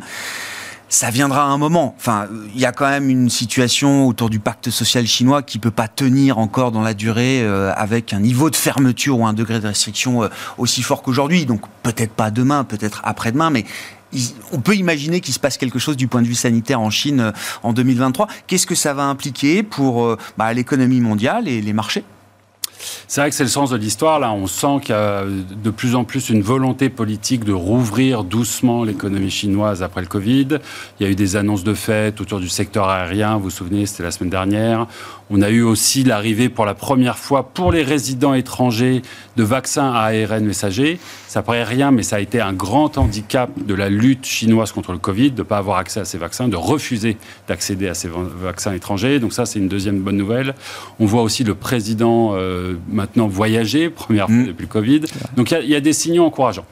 [0.89, 1.95] ça viendra à un moment.
[1.97, 5.71] Enfin, il y a quand même une situation autour du pacte social chinois qui peut
[5.71, 9.59] pas tenir encore dans la durée euh, avec un niveau de fermeture ou un degré
[9.59, 11.45] de restriction euh, aussi fort qu'aujourd'hui.
[11.45, 13.65] Donc peut-être pas demain, peut-être après-demain, mais
[14.53, 17.19] on peut imaginer qu'il se passe quelque chose du point de vue sanitaire en Chine
[17.19, 17.31] euh,
[17.63, 18.27] en 2023.
[18.47, 22.05] Qu'est-ce que ça va impliquer pour bah, l'économie mondiale et les marchés?
[23.07, 24.19] C'est vrai que c'est le sens de l'histoire.
[24.19, 28.23] Là, on sent qu'il y a de plus en plus une volonté politique de rouvrir
[28.23, 30.59] doucement l'économie chinoise après le Covid.
[30.99, 33.37] Il y a eu des annonces de fait autour du secteur aérien.
[33.37, 34.87] Vous vous souvenez, c'était la semaine dernière.
[35.29, 39.01] On a eu aussi l'arrivée pour la première fois pour les résidents étrangers
[39.35, 40.99] de vaccins à ARN messager.
[41.27, 44.93] Ça paraît rien, mais ça a été un grand handicap de la lutte chinoise contre
[44.93, 47.17] le Covid, de ne pas avoir accès à ces vaccins, de refuser
[47.47, 49.19] d'accéder à ces vaccins étrangers.
[49.19, 50.55] Donc ça, c'est une deuxième bonne nouvelle.
[50.99, 54.47] On voit aussi le président euh, maintenant voyager, première fois mmh.
[54.47, 55.01] depuis le Covid.
[55.35, 56.65] Donc il y, y, a des signaux encourageants.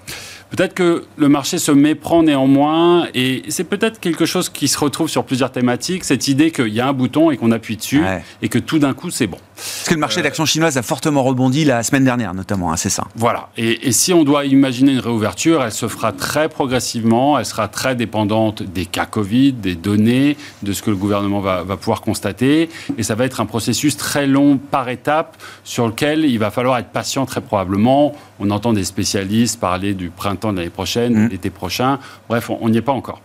[0.52, 5.10] Peut-être que le marché se méprend néanmoins, et c'est peut-être quelque chose qui se retrouve
[5.10, 8.04] sur plusieurs thématiques, cette idée qu'il y a un bouton et qu'on appuie dessus,
[8.42, 9.40] et que tout d'un coup c'est bon.
[9.56, 12.90] Parce que le marché d'action chinoise a fortement rebondi la semaine dernière, notamment, hein, c'est
[12.90, 13.06] ça.
[13.16, 13.50] Voilà.
[13.58, 17.96] Et, si on doit imaginer une réouverture, elle se fera très progressivement, elle sera très
[17.96, 22.70] dépendante des cas Covid, des données, de ce que le gouvernement va, va pouvoir constater,
[22.98, 26.78] et ça va être un processus très long par étapes sur lequel il va falloir
[26.78, 28.14] être patient très probablement.
[28.40, 31.30] On entend des spécialistes parler du printemps de l'année prochaine, mmh.
[31.30, 32.00] l'été prochain.
[32.30, 33.22] Bref, on n'y est pas encore.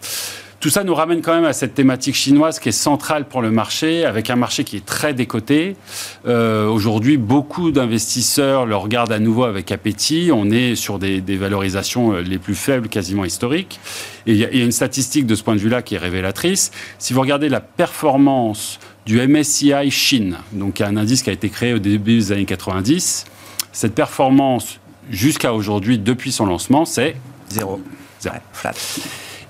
[0.61, 3.51] Tout ça nous ramène quand même à cette thématique chinoise qui est centrale pour le
[3.51, 5.75] marché, avec un marché qui est très décoté.
[6.27, 10.29] Euh, aujourd'hui, beaucoup d'investisseurs le regardent à nouveau avec appétit.
[10.35, 13.81] On est sur des, valorisations euh, les plus faibles, quasiment historiques.
[14.27, 16.73] Et il y, a une statistique de ce point de vue-là qui est révélatrice.
[16.99, 21.73] Si vous regardez la performance du MSCI Chine, donc un indice qui a été créé
[21.73, 23.25] au début des années 90,
[23.73, 24.80] cette performance
[25.11, 27.17] jusqu'à aujourd'hui, depuis son lancement, c'est
[27.49, 27.81] zéro.
[28.21, 28.37] Zéro.
[28.53, 28.73] flat.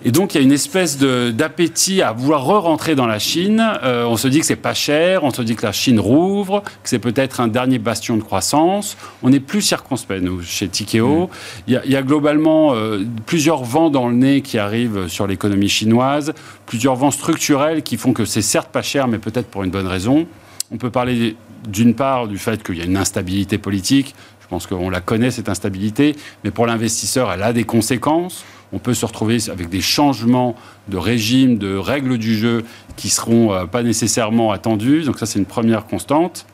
[0.03, 3.63] Et donc, il y a une espèce d'appétit à vouloir re-rentrer dans la Chine.
[3.83, 6.63] Euh, on se dit que c'est pas cher, on se dit que la Chine rouvre,
[6.63, 8.97] que c'est peut-être un dernier bastion de croissance.
[9.23, 11.25] On est plus circonspect, nous, chez Tikeo.
[11.25, 11.29] Mm.
[11.67, 16.33] Il, y a, globalement euh, plusieurs vents dans le nez qui arrivent sur l'économie chinoise,
[16.65, 19.87] plusieurs vents structurels qui font que c'est certes pas cher, mais peut-être pour une bonne
[19.87, 20.27] raison.
[20.73, 21.37] On peut parler
[21.69, 24.15] d'une part du fait qu'il y a une instabilité politique.
[24.51, 28.79] Je pense qu'on la connaît, cette instabilité, mais pour l'investisseur, elle a des conséquences on
[28.79, 30.55] peut se retrouver avec des changements
[30.89, 32.65] de régime, de règles du jeu
[32.97, 35.03] qui ne seront euh, pas nécessairement attendus.
[35.03, 36.47] Donc ça, c'est une première constante.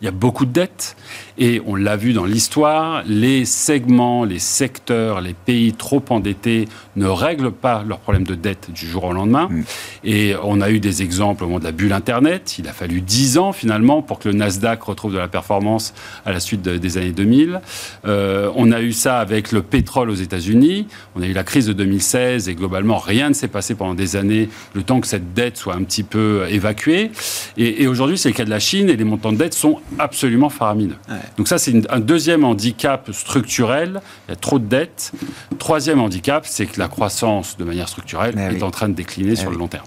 [0.00, 0.96] Il y a beaucoup de dettes.
[1.38, 6.66] Et on l'a vu dans l'histoire, les segments, les secteurs, les pays trop endettés
[6.96, 9.48] ne règlent pas leurs problèmes de dette du jour au lendemain.
[9.50, 9.62] Mm.
[10.04, 12.56] Et on a eu des exemples au moment de la bulle Internet.
[12.58, 16.32] Il a fallu 10 ans finalement pour que le Nasdaq retrouve de la performance à
[16.32, 17.60] la suite des années 2000.
[18.04, 20.86] Euh, on a eu ça avec le pétrole aux États-Unis.
[21.14, 24.16] On a eu la crise de 2016 et globalement rien ne s'est passé pendant des
[24.16, 27.10] années le temps que cette dette soit un petit peu évacuée.
[27.56, 29.67] Et, aujourd'hui, c'est le cas de la Chine et les montants de dette sont
[29.98, 30.96] absolument faramineux.
[31.36, 34.00] Donc ça, c'est un deuxième handicap structurel.
[34.26, 35.12] Il y a trop de dettes.
[35.58, 39.50] Troisième handicap, c'est que la croissance, de manière structurelle, est en train de décliner sur
[39.50, 39.86] le long terme.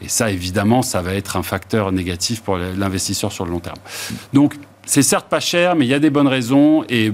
[0.00, 3.78] Et ça, évidemment, ça va être un facteur négatif pour l'investisseur sur le long terme.
[4.32, 6.84] Donc, c'est certes pas cher, mais il y a des bonnes raisons.
[6.88, 7.12] Et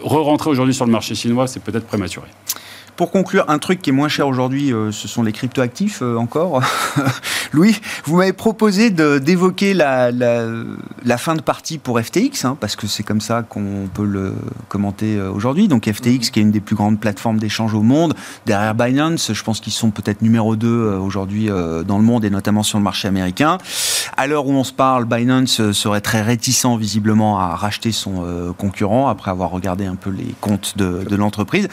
[0.00, 2.28] re-rentrer aujourd'hui sur le marché chinois, c'est peut-être prématuré.
[2.96, 6.16] Pour conclure, un truc qui est moins cher aujourd'hui, euh, ce sont les cryptoactifs euh,
[6.16, 6.62] encore.
[7.52, 12.86] Louis, vous m'avez proposé d'évoquer la, la, fin de partie pour FTX, hein, parce que
[12.86, 14.32] c'est comme ça qu'on peut le
[14.68, 15.68] commenter euh, aujourd'hui.
[15.68, 18.14] Donc FTX, qui est une des plus grandes plateformes d'échange au monde,
[18.46, 21.48] derrière Binance, je pense qu'ils sont peut-être numéro 2 aujourd'hui
[21.86, 23.58] dans le monde et notamment sur le marché américain.
[24.16, 29.08] À l'heure où on se parle, Binance serait très réticent visiblement à racheter son concurrent
[29.08, 31.68] après avoir regardé un peu les comptes de, de l'entreprise.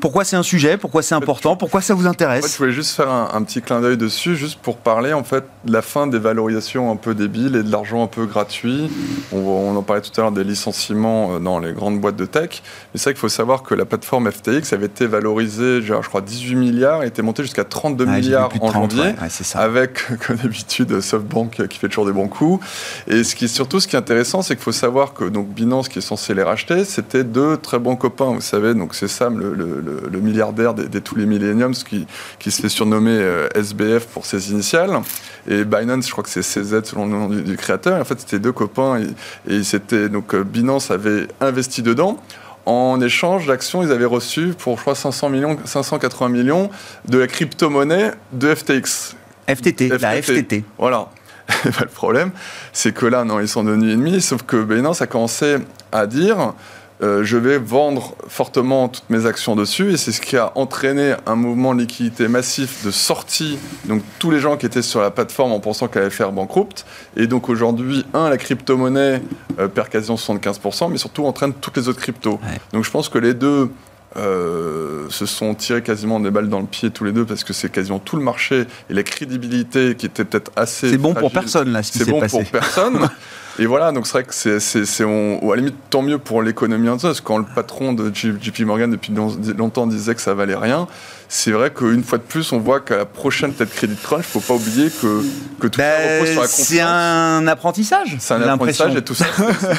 [0.00, 3.10] Pourquoi c'est un sujet Pourquoi c'est important Pourquoi ça vous intéresse Je voulais juste faire
[3.10, 6.90] un, petit clin d'œil dessus, juste pour parler en fait de la fin des valorisations
[6.90, 8.90] un peu débiles et de l'argent un peu gratuit.
[9.32, 12.62] On, en parlait tout à l'heure des licenciements euh, dans les grandes boîtes de tech.
[12.92, 16.08] Mais c'est vrai qu'il faut savoir que la plateforme FTX avait été valorisée, genre, je
[16.08, 19.14] crois, 18 milliards et était montée jusqu'à 32 milliards en janvier,
[19.54, 22.64] avec, comme d'habitude, SoftBank qui fait toujours des bons coups.
[23.06, 25.48] Et ce qui est surtout ce qui est intéressant, c'est qu'il faut savoir que donc
[25.48, 28.32] Binance, qui est censé les racheter, c'était deux très bons copains.
[28.32, 32.06] Vous savez, donc c'est Sam, le, milliardaire des, tous les millenniums, qui,
[32.38, 35.00] qui se fait surnommer euh, SBF pour ses initiales.
[35.48, 37.98] Et Binance, je crois que c'est CZ selon le nom du, créateur.
[37.98, 42.18] Et en fait, c'était deux copains et, et c'était donc euh, Binance avait investi dedans.
[42.66, 46.70] En échange d'actions, ils avaient reçu pour, je crois, 500 millions, 580 millions
[47.08, 49.16] de la crypto-monnaie de FTX.
[49.48, 50.64] FTT, la FTT.
[50.78, 51.08] Voilà.
[51.64, 52.30] le problème,
[52.74, 55.56] c'est que là, non, ils sont devenus ennemis, sauf que Binance a commencé
[55.92, 56.52] à dire
[57.00, 61.14] euh, je vais vendre fortement toutes mes actions dessus, et c'est ce qui a entraîné
[61.26, 63.58] un mouvement de liquidité massif de sortie.
[63.84, 66.84] Donc tous les gens qui étaient sur la plateforme en pensant qu'elle allait faire banqueroute,
[67.16, 69.22] et donc aujourd'hui, un, la crypto-monnaie
[69.58, 72.40] euh, perd quasiment 75%, mais surtout entraîne toutes les autres cryptos.
[72.72, 73.70] Donc je pense que les deux
[74.18, 77.52] euh, se sont tirés quasiment des balles dans le pied tous les deux parce que
[77.52, 80.90] c'est quasiment tout le marché et la crédibilité qui était peut-être assez.
[80.90, 83.08] C'est bon pour personne là, ce qui C'est bon pour personne.
[83.58, 86.88] et voilà, donc c'est vrai que c'est, c'est, à la limite tant mieux pour l'économie
[86.88, 89.12] entière parce que quand le patron de JP Morgan depuis
[89.56, 90.88] longtemps disait que ça valait rien,
[91.28, 94.38] c'est vrai qu'une fois de plus, on voit qu'à la prochaine tête crédit crunch, il
[94.38, 95.22] ne faut pas oublier que,
[95.60, 96.66] que tout ça ben, repose sur la confiance.
[96.68, 98.16] C'est un apprentissage.
[98.18, 99.26] C'est un apprentissage et tout ça,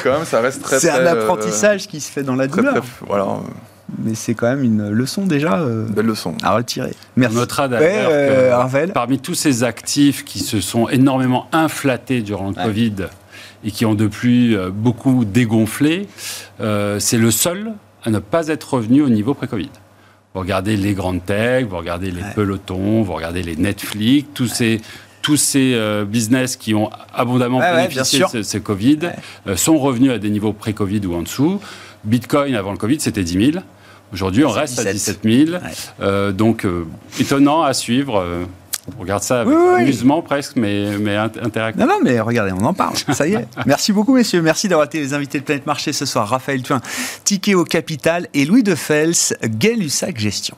[0.02, 0.80] quand même, ça reste très.
[0.80, 2.82] C'est un apprentissage qui se fait dans la douleur.
[3.06, 3.26] voilà
[3.98, 6.34] mais c'est quand même une leçon déjà euh, Belle leçon.
[6.42, 6.92] à retirer.
[7.16, 7.36] Merci.
[7.36, 12.54] On notera d'ailleurs euh, parmi tous ces actifs qui se sont énormément inflatés durant le
[12.54, 12.94] Covid
[13.64, 16.08] et qui ont depuis euh, beaucoup dégonflé,
[16.58, 17.72] c'est le seul
[18.04, 19.70] à ne pas être revenu au niveau pré-Covid.
[20.34, 24.80] Vous regardez les grandes tech, vous regardez les pelotons, vous regardez les Netflix, tous ces
[25.22, 29.00] tous ces business qui ont abondamment bénéficié de ce, Covid
[29.54, 31.60] sont revenus à des niveaux pré-Covid ou en dessous.
[32.04, 33.64] Bitcoin avant le Covid, c'était 10 000.
[34.12, 35.58] Aujourd'hui, on reste à 17 000.
[36.00, 36.86] Euh, donc, euh,
[37.18, 38.18] étonnant à suivre.
[38.18, 38.44] Euh,
[38.96, 41.80] on regarde ça avec amusement presque, mais, mais interactif.
[41.80, 42.96] Non, non, mais regardez, on en parle.
[43.12, 43.46] Ça y est.
[43.66, 44.42] Merci beaucoup, messieurs.
[44.42, 46.28] Merci d'avoir été les invités de Planète Marché ce soir.
[46.28, 46.80] Raphaël Tuin,
[47.24, 50.56] Ticket au Capital et Louis de Fels, Gay-Lussac Gestion.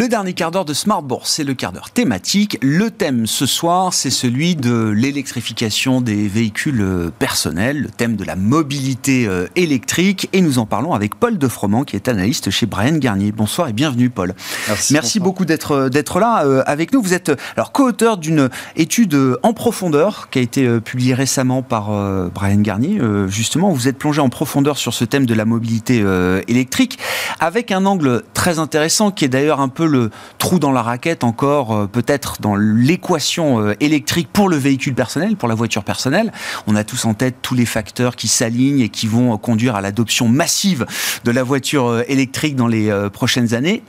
[0.00, 2.56] Le dernier quart d'heure de Smart Bourse, c'est le quart d'heure thématique.
[2.62, 8.24] Le thème ce soir, c'est celui de l'électrification des véhicules euh, personnels, le thème de
[8.24, 10.30] la mobilité euh, électrique.
[10.32, 13.30] Et nous en parlons avec Paul Defroment, qui est analyste chez Brian Garnier.
[13.30, 14.32] Bonsoir et bienvenue, Paul.
[14.68, 17.02] Merci, Merci beaucoup d'être euh, d'être là avec nous.
[17.02, 21.90] Vous êtes alors co-auteur d'une étude en profondeur qui a été publiée récemment par
[22.30, 22.98] Brian Garnier.
[23.28, 26.02] Justement, vous êtes plongé en profondeur sur ce thème de la mobilité
[26.48, 26.98] électrique
[27.38, 31.24] avec un angle très intéressant qui est d'ailleurs un peu le trou dans la raquette
[31.24, 36.32] encore, euh, peut-être dans l'équation euh, électrique pour le véhicule personnel, pour la voiture personnelle.
[36.66, 39.76] On a tous en tête tous les facteurs qui s'alignent et qui vont euh, conduire
[39.76, 40.86] à l'adoption massive
[41.24, 43.82] de la voiture électrique dans les prochaines années.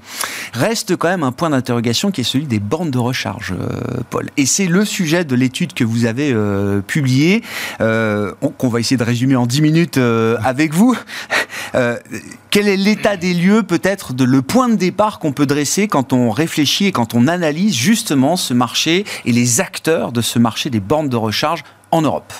[0.54, 3.54] Reste quand même un point d'interrogation qui est celui des bornes de recharge,
[4.10, 4.30] Paul.
[4.38, 6.36] Et c'est le sujet de l'étude que vous avez
[6.88, 7.44] publiée,
[7.80, 10.98] qu'on va essayer de résumer en 10 minutes avec vous.
[11.74, 16.14] Quel est l'état des lieux, peut-être, de le point de départ qu'on peut dresser quand
[16.14, 20.70] on réfléchit et quand on analyse justement ce marché et les acteurs de ce marché
[20.70, 22.34] des bornes de recharge en Europe?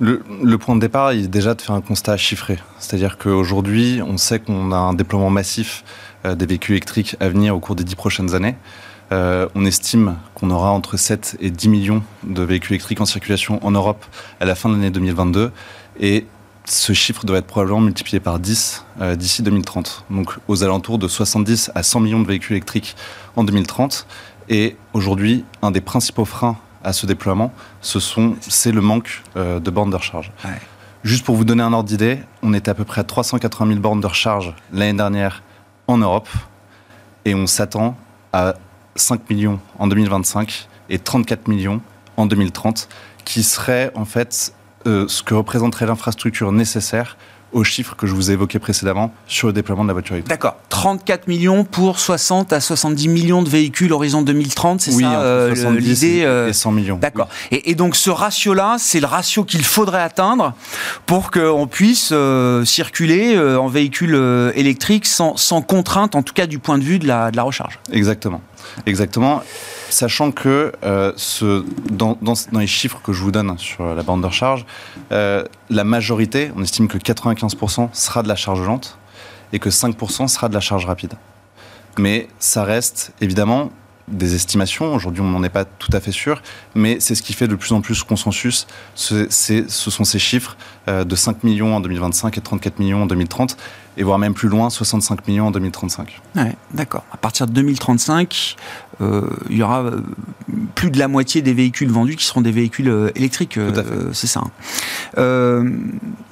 [0.00, 2.58] Le, point de départ est déjà de faire un constat chiffré.
[2.80, 5.84] C'est-à-dire qu'aujourd'hui, on sait qu'on a un déploiement massif
[6.24, 8.56] euh, des véhicules électriques à venir au cours des dix prochaines années.
[9.12, 13.64] Euh, on estime qu'on aura entre 7 et 10 millions de véhicules électriques en circulation
[13.64, 14.04] en Europe
[14.40, 15.52] à la fin de l'année 2022.
[16.00, 16.26] Et
[16.64, 20.04] ce chiffre doit être probablement multiplié par 10 euh, d'ici 2030.
[20.10, 22.96] Donc aux alentours de 70 à 100 millions de véhicules électriques
[23.36, 24.06] en 2030.
[24.48, 29.60] Et aujourd'hui, un des principaux freins à ce déploiement, ce sont, c'est le manque euh,
[29.60, 30.32] de bornes de recharge.
[31.04, 33.80] Juste pour vous donner un ordre d'idée, on était à peu près à 380 000
[33.80, 35.42] bornes de recharge l'année dernière
[35.86, 36.28] en Europe.
[37.24, 37.96] Et on s'attend
[38.32, 38.54] à
[38.96, 41.80] 5 millions en 2025 et 34 millions
[42.16, 42.88] en 2030,
[43.24, 44.54] qui seraient en fait
[44.86, 47.16] euh, ce que représenterait l'infrastructure nécessaire
[47.52, 50.30] aux chiffres que je vous ai évoqués précédemment sur le déploiement de la voiture électrique.
[50.30, 50.56] D'accord.
[50.70, 55.54] 34 millions pour 60 à 70 millions de véhicules horizon 2030, c'est oui, ça euh,
[55.78, 56.48] l'idée euh...
[56.48, 56.96] et 100 millions.
[56.96, 57.28] D'accord.
[57.50, 60.54] Et, et, donc ce ratio-là, c'est le ratio qu'il faudrait atteindre
[61.06, 66.46] pour qu'on puisse euh, circuler euh, en véhicule électrique sans, sans, contrainte, en tout cas
[66.46, 67.78] du point de vue de la, de la recharge.
[67.92, 68.40] Exactement.
[68.86, 69.42] Exactement.
[69.90, 70.72] Sachant que
[71.16, 72.16] ce, dans,
[72.52, 74.64] les chiffres que je vous donne sur la bande de recharge,
[75.10, 78.98] la majorité, on estime que 95% sera de la charge lente
[79.52, 81.14] et que 5% sera de la charge rapide.
[81.98, 83.70] Mais ça reste évidemment
[84.08, 84.94] des estimations.
[84.94, 86.42] Aujourd'hui, on n'en est pas tout à fait sûr,
[86.74, 88.66] mais c'est ce qui fait de plus en plus consensus.
[88.94, 89.28] ce
[89.68, 90.56] sont ces chiffres
[90.88, 93.56] euh, de 5 millions en 2025 et 34 millions en 2030,
[93.96, 96.20] et voire même plus loin, 65 millions en 2035.
[96.34, 97.04] Ouais, D'accord.
[97.12, 98.56] À partir de 2035,
[99.00, 100.00] euh, il y aura euh,
[100.74, 103.58] plus de la moitié des véhicules vendus qui seront des véhicules électriques.
[104.12, 104.42] c'est ça.
[105.16, 105.64] Hein.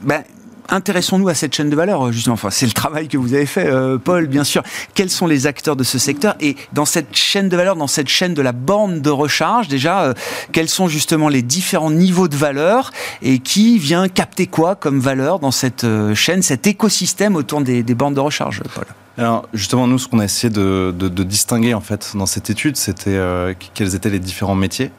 [0.02, 0.24] Ben,
[0.70, 2.34] intéressons-nous à cette chaîne de valeur, justement.
[2.34, 4.62] Enfin, c'est le travail que vous avez fait, euh, Paul, bien sûr.
[4.94, 8.08] Quels sont les acteurs de ce secteur Et dans cette chaîne de valeur, dans cette
[8.08, 10.14] chaîne de la borne de recharge, déjà, euh,
[10.52, 12.92] quels sont justement les différents niveaux de valeur
[13.22, 17.82] et qui vient capter quoi comme valeur dans cette euh, chaîne, cet écosystème autour des,
[17.82, 18.84] bornes de recharge, Paul?
[19.18, 23.18] Alors justement, nous, ce qu'on a essayé de, distinguer en fait dans cette étude, c'était
[23.74, 24.90] quels étaient les différents métiers.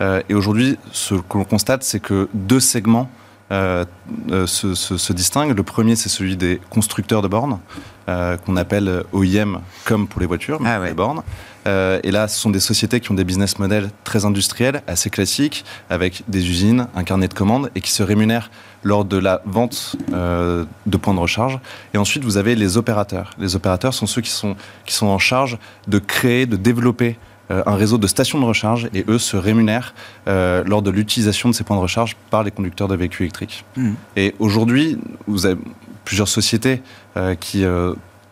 [0.00, 3.08] et aujourd'hui, ce que l'on constate, c'est que deux segments
[3.50, 3.86] euh,
[4.30, 5.56] euh, se, se, distinguent.
[5.56, 7.60] Le premier, c'est celui des constructeurs de bornes,
[8.08, 11.22] euh, qu'on appelle OIM comme pour les voitures, mais ah les bornes.
[11.66, 15.64] et là, ce sont des sociétés qui ont des business models très industriels, assez classiques,
[15.88, 18.50] avec des usines, un carnet de commandes, et qui se rémunèrent
[18.82, 21.58] lors de la vente de points de recharge.
[21.94, 23.30] Et ensuite, vous avez les opérateurs.
[23.38, 27.18] Les opérateurs sont ceux qui sont, qui sont en charge de créer, de développer
[27.50, 29.94] un réseau de stations de recharge et eux se rémunèrent
[30.26, 33.64] euh, lors de l'utilisation de ces points de recharge par les conducteurs de véhicules électriques.
[33.76, 33.92] Hmm.
[34.16, 35.60] Et aujourd'hui, vous avez
[36.04, 36.82] plusieurs sociétés
[37.16, 37.64] euh, qui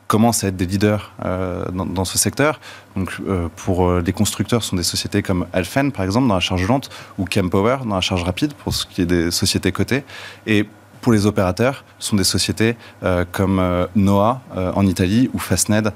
[0.07, 1.13] commencent à être des leaders
[1.73, 2.61] dans, ce secteur.
[2.95, 3.21] Donc,
[3.57, 6.91] pour les constructeurs, ce sont des sociétés comme Alphen, par exemple, dans la charge lente,
[7.19, 10.05] ou Campower, dans la charge rapide, pour ce qui est des sociétés cotées.
[10.47, 10.69] Et
[11.01, 15.93] pour les opérateurs sont des sociétés euh, comme euh, NOAA euh, en Italie ou Fastned,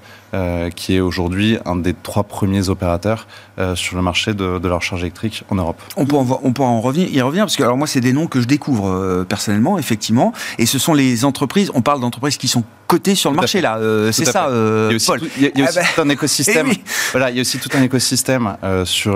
[0.77, 3.27] qui est aujourd'hui un des trois premiers opérateurs
[3.75, 5.83] sur le marché de, la recharge électrique en Europe.
[5.97, 8.13] On peut en, on peut en revenir, y revenir parce que alors moi c'est des
[8.13, 11.73] noms que je découvre personnellement effectivement et ce sont les entreprises.
[11.75, 13.81] On parle d'entreprises qui sont cotées sur le marché là.
[14.13, 16.71] c'est ça, il y a aussi, Tout, il y a, aussi ah tout un écosystème.
[16.77, 19.15] Eh voilà, il y a aussi tout un écosystème sur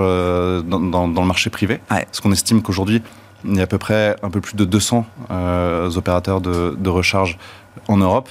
[0.64, 1.78] dans, le marché privé.
[1.88, 3.02] Parce qu'on estime qu'aujourd'hui
[3.44, 7.38] il y a à peu près un peu plus de 200 euh, opérateurs de, recharge
[7.88, 8.28] en Europe.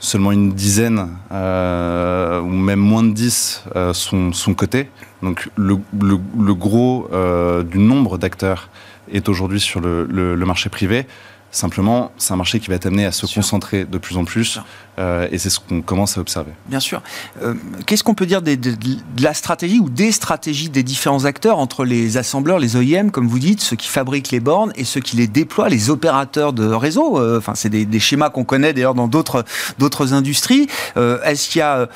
[0.00, 4.90] Seulement une dizaine, euh, ou même moins de 10, euh, sont, sont, cotés.
[5.22, 5.76] Donc le,
[6.54, 7.08] gros
[7.64, 8.68] du nombre d'acteurs
[9.12, 11.06] est aujourd'hui sur le, marché privé.
[11.50, 14.60] Simplement, c'est un marché qui va être amené à se concentrer de plus en plus,
[14.98, 16.50] euh, et c'est ce qu'on commence à observer.
[16.66, 17.02] Bien sûr.
[17.42, 17.54] Euh,
[17.86, 18.56] qu'est-ce qu'on peut dire de,
[19.20, 23.38] la stratégie ou des stratégies des différents acteurs entre les assembleurs, les OEM, comme vous
[23.38, 27.18] dites, ceux qui fabriquent les bornes et ceux qui les déploient, les opérateurs de réseau
[27.18, 29.44] euh, Enfin, c'est des, schémas qu'on connaît d'ailleurs dans d'autres
[30.12, 30.66] industries.
[30.96, 31.88] Est-ce qu'il y a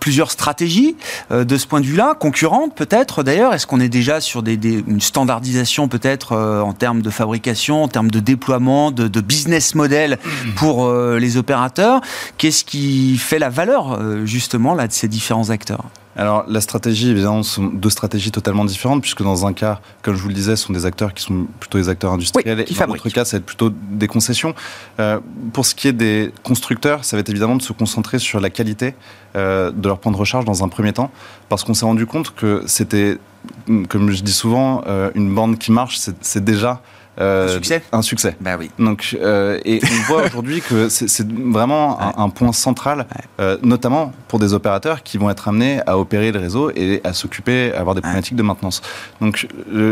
[0.00, 0.96] plusieurs stratégies
[1.30, 3.54] de ce point de vue-là, concurrentes peut-être d'ailleurs?
[3.54, 8.10] Est-ce qu'on est déjà sur des, une standardisation peut-être en termes de fabrication, en termes
[8.10, 10.18] de déploiement de, business model
[10.56, 12.00] pour les opérateurs?
[12.42, 15.84] Qu'est-ce qui fait la valeur euh, justement là de ces différents acteurs?
[16.16, 20.22] Alors la stratégie, évidemment, sont deux stratégies totalement différentes, puisque dans un cas, comme je
[20.22, 22.86] vous le disais, ce sont des acteurs qui sont plutôt des acteurs industriels, et dans
[22.86, 24.56] l'autre cas, ça va être plutôt des concessions.
[24.98, 25.20] Euh,
[25.52, 28.50] pour ce qui est des constructeurs, ça va être évidemment de se concentrer sur la
[28.50, 28.96] qualité
[29.36, 31.12] de leur point de recharge dans un premier temps,
[31.48, 33.18] parce qu'on s'est rendu compte que c'était,
[33.88, 34.82] comme je dis souvent,
[35.14, 36.82] une bande qui marche, c'est déjà
[37.20, 38.36] euh, un succès Un succès.
[38.40, 38.70] Bah oui.
[38.78, 43.06] Donc, euh, et on voit aujourd'hui que c'est vraiment un, point central,
[43.40, 47.12] euh, notamment pour des opérateurs qui vont être amenés à opérer le réseau et à
[47.12, 48.80] s'occuper, à avoir des problématiques de maintenance.
[49.20, 49.46] Donc,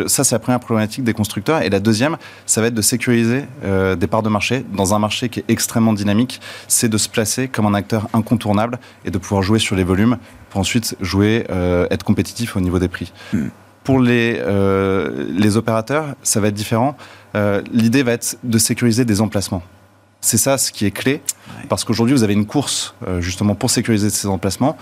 [0.06, 1.62] ça, c'est la première problématique des constructeurs.
[1.62, 2.16] Et la deuxième,
[2.46, 5.92] ça va être de sécuriser des parts de marché dans un marché qui est extrêmement
[5.92, 6.40] dynamique.
[6.68, 10.16] C'est de se placer comme un acteur incontournable et de pouvoir jouer sur les volumes
[10.48, 11.44] pour ensuite jouer,
[11.90, 13.12] être compétitif au niveau des prix.
[13.32, 13.48] Hmm.
[13.84, 16.96] Pour les, euh, les opérateurs, ça va être différent.
[17.34, 19.62] Euh, l'idée va être de sécuriser des emplacements.
[20.20, 21.22] C'est ça ce qui est clé,
[21.68, 24.76] parce qu'aujourd'hui, vous avez une course euh, justement pour sécuriser ces emplacements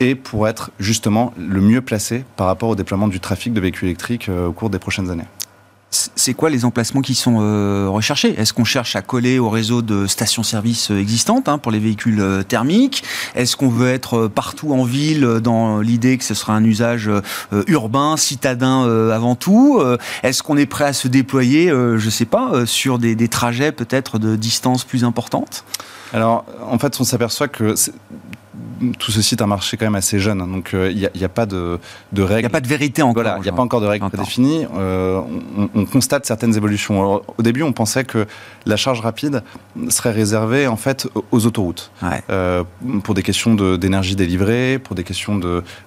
[0.00, 3.88] et pour être justement le mieux placé par rapport au déploiement du trafic de véhicules
[3.88, 5.26] électriques au cours des prochaines années
[5.90, 8.38] c'est quoi les emplacements qui sont euh, recherchés?
[8.38, 12.42] Est-ce qu'on cherche à coller au réseau de stations-service existantes hein, pour les véhicules euh,
[12.42, 13.04] thermiques?
[13.34, 17.10] Est-ce qu'on veut être euh, partout en ville dans l'idée que ce sera un usage
[17.66, 19.80] urbain, citadin avant tout?
[20.22, 23.72] Est-ce qu'on est prêt à se déployer, je ne sais pas, sur des, des trajets
[23.72, 25.64] peut-être de distance plus importantes?
[26.12, 27.74] Alors, en fait, on s'aperçoit que
[28.98, 31.78] tout ceci est un marché quand même assez jeune, donc il n'y a, pas de,
[32.12, 32.40] de règles.
[32.40, 33.22] Il n'y a pas de vérité encore.
[33.22, 34.66] Voilà, il n'y a pas encore de règles définies.
[34.72, 35.24] On,
[35.74, 37.22] on, constate certaines évolutions.
[37.36, 38.26] au début, on pensait que
[38.66, 39.42] la charge rapide
[39.88, 41.90] serait réservée en fait aux autoroutes,
[43.02, 45.40] pour des questions d'énergie délivrée, pour des questions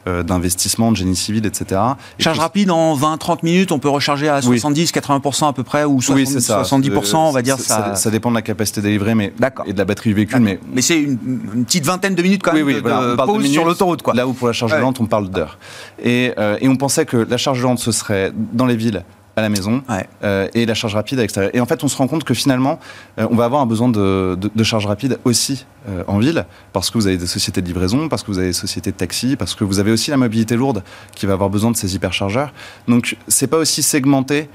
[0.06, 1.82] d'investissement, de, génie civil, etc.
[2.20, 7.16] charge rapide en 20-30 minutes, on peut recharger à 70-80% à peu près, ou 70%,
[7.16, 7.60] on va dire.
[7.60, 9.34] Ça, ça, dépend de la capacité délivrée mais,
[9.66, 10.40] et de la batterie du véhicule.
[10.40, 11.18] Mais, mais c'est une,
[11.66, 14.02] petite vingtaine de minutes quand même de, pause sur l'autoroute.
[14.14, 15.58] Là où pour la charge lente, on parle d'heures.
[16.02, 19.04] Et, euh, et on pensait que la charge lente, ce serait dans les villes
[19.36, 19.84] à la maison
[20.24, 21.52] euh, et la charge rapide à l'extérieur.
[21.56, 22.80] Et en fait, on se rend compte que finalement,
[23.18, 26.98] euh, on va avoir un besoin de, charge rapide aussi euh, en ville, parce que
[26.98, 29.56] vous avez des sociétés de livraison, parce que vous avez des sociétés de taxi, parce
[29.56, 30.84] que vous avez aussi la mobilité lourde
[31.16, 32.54] qui va avoir besoin de ces hyperchargeurs.
[32.88, 34.50] Donc, c'est pas aussi segmenté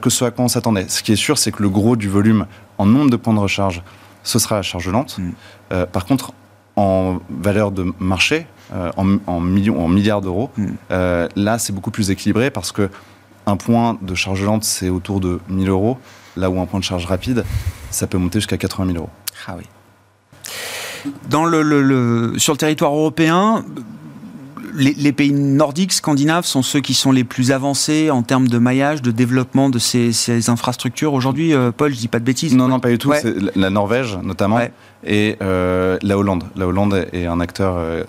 [0.00, 0.86] que ce à quoi on s'attendait.
[0.88, 2.46] Ce qui est sûr, c'est que le gros du volume
[2.78, 3.82] en nombre de points de recharge,
[4.22, 5.18] ce sera la charge lente.
[5.18, 5.86] Mm.
[5.86, 6.32] par contre,
[6.76, 8.46] en valeur de marché,
[8.96, 10.66] en, millions, en milliards d'euros, mm.
[11.36, 12.88] là, c'est beaucoup plus équilibré parce que
[13.46, 15.98] un point de charge lente, c'est autour de 1000 euros,
[16.36, 17.44] là où un point de charge rapide,
[17.90, 19.10] ça peut monter jusqu'à 80 000 euros.
[19.46, 19.64] Ah oui.
[21.28, 23.64] Dans le, sur le territoire européen,
[24.74, 29.02] les, pays nordiques, scandinaves, sont ceux qui sont les plus avancés en termes de maillage,
[29.02, 31.12] de développement de ces, infrastructures.
[31.12, 32.54] Aujourd'hui, euh, Paul, je dis pas de bêtises.
[32.54, 33.12] Non, non, pas du tout.
[33.56, 34.60] La Norvège, notamment,
[35.04, 36.44] et euh, la Hollande.
[36.56, 38.04] La Hollande est un acteur euh,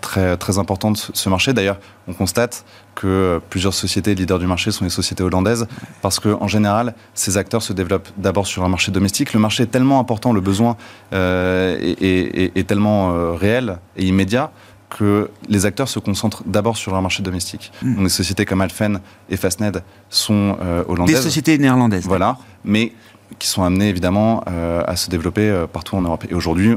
[0.00, 1.52] très, très important de ce marché.
[1.52, 2.64] D'ailleurs, on constate
[2.94, 5.68] que plusieurs sociétés leaders du marché sont les sociétés hollandaises,
[6.02, 9.34] parce qu'en général, ces acteurs se développent d'abord sur un marché domestique.
[9.34, 10.76] Le marché est tellement important, le besoin
[11.12, 14.50] euh, est, tellement euh, réel et immédiat
[14.90, 17.70] que les acteurs se concentrent d'abord sur leur marché domestique.
[17.82, 17.94] Mm.
[17.94, 21.16] Donc, des sociétés comme Alphen et Fastned sont euh, hollandaises.
[21.16, 22.04] Des sociétés néerlandaises.
[22.04, 22.92] Voilà, mais
[23.38, 24.42] qui sont amenées évidemment
[24.86, 26.24] à se développer partout en Europe.
[26.30, 26.76] Et aujourd'hui,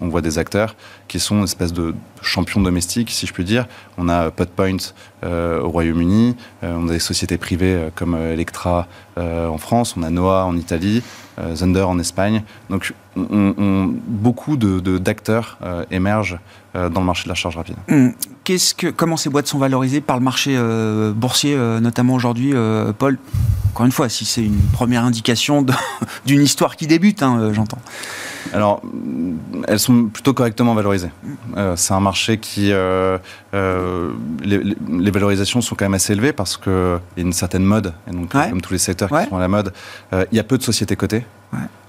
[0.00, 0.76] on voit des acteurs
[1.06, 3.66] qui sont une espèce de champions domestiques, si je puis dire.
[3.96, 4.76] On a Podpoint
[5.24, 8.86] euh, au Royaume-Uni, euh, on a des sociétés privées euh, comme Electra
[9.16, 11.02] en France, on a Noah en Italie,
[11.52, 12.44] Zunder en Espagne.
[12.70, 15.58] Donc beaucoup d'acteurs
[15.90, 16.38] émergent
[16.72, 17.74] dans le marché de la charge rapide.
[17.90, 18.12] Hum.
[18.48, 20.58] Qu'est-ce que, comment ces boîtes sont valorisées par le marché
[21.14, 22.54] boursier, notamment aujourd'hui,
[22.96, 23.18] Paul?
[23.74, 25.66] Encore une fois, si c'est une première indication
[26.26, 27.76] d'une histoire qui débute, hein, j'entends.
[28.52, 28.80] Alors,
[29.66, 31.10] elles sont plutôt correctement valorisées.
[31.56, 32.72] Euh, c'est un marché qui.
[32.72, 33.18] Euh,
[33.54, 37.92] euh, les, valorisations sont quand même assez élevées parce qu'il y a une certaine mode,
[38.08, 39.72] et donc, comme tous les secteurs qui sont à la mode,
[40.12, 41.24] il y a peu de sociétés cotées.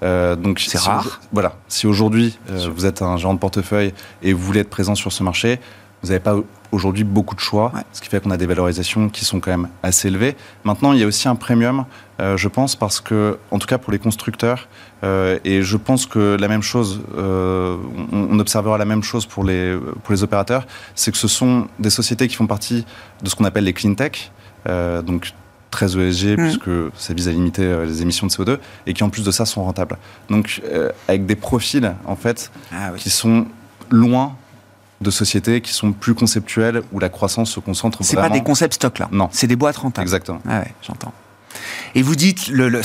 [0.01, 1.22] donc c'est rare.
[1.32, 1.53] voilà.
[1.68, 3.93] Si aujourd'hui vous êtes un gérant de portefeuille
[4.24, 5.60] et vous voulez être présent sur ce marché,
[6.02, 6.36] vous n'avez pas
[6.72, 9.70] aujourd'hui beaucoup de choix, ce qui fait qu'on a des valorisations qui sont quand même
[9.84, 10.36] assez élevées.
[10.64, 11.86] Maintenant, il y a aussi un premium,
[12.20, 14.68] euh, je pense, parce que, en tout cas pour les constructeurs,
[15.04, 17.78] euh, et je pense que la même chose, euh,
[18.12, 21.89] on, observera la même chose pour les, pour les opérateurs, c'est que ce sont des
[21.89, 22.86] sociétés qui font partie
[23.24, 24.32] de ce qu'on appelle les clean tech,
[25.06, 25.34] donc
[25.72, 26.36] très ESG, mmh.
[26.36, 29.45] puisque ça vise à limiter les émissions de CO2, et qui en plus de ça
[29.45, 29.97] sont rentables.
[30.30, 30.62] Donc
[31.08, 33.47] avec des profils, en fait, ah qui sont
[33.89, 34.36] loin
[35.02, 38.76] de sociétés qui sont plus conceptuelles, où la croissance se concentre C'est pas des concepts
[38.76, 39.08] stock là.
[39.12, 39.30] Non.
[39.32, 40.04] C'est des boîtes rentables.
[40.04, 40.41] Exactement.
[40.47, 41.14] Ah ouais, j'entends.
[41.95, 42.82] Et vous dites, le,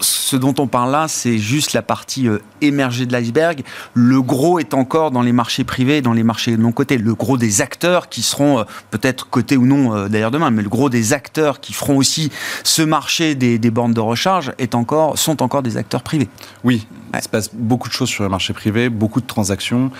[0.00, 3.62] ce dont on parle là, c'est juste la partie euh, émergée de l'iceberg.
[3.94, 6.98] Le gros est encore dans les marchés privés, dans les marchés non cotés.
[6.98, 10.62] Le gros des acteurs qui seront euh, peut-être cotés ou non euh, d'ailleurs demain, mais
[10.62, 12.30] le gros des acteurs qui feront aussi
[12.64, 16.28] ce marché des, bornes de recharge est encore, sont encore des acteurs privés.
[16.64, 19.90] Oui, il se passe beaucoup de choses sur le marché privé, beaucoup de transactions,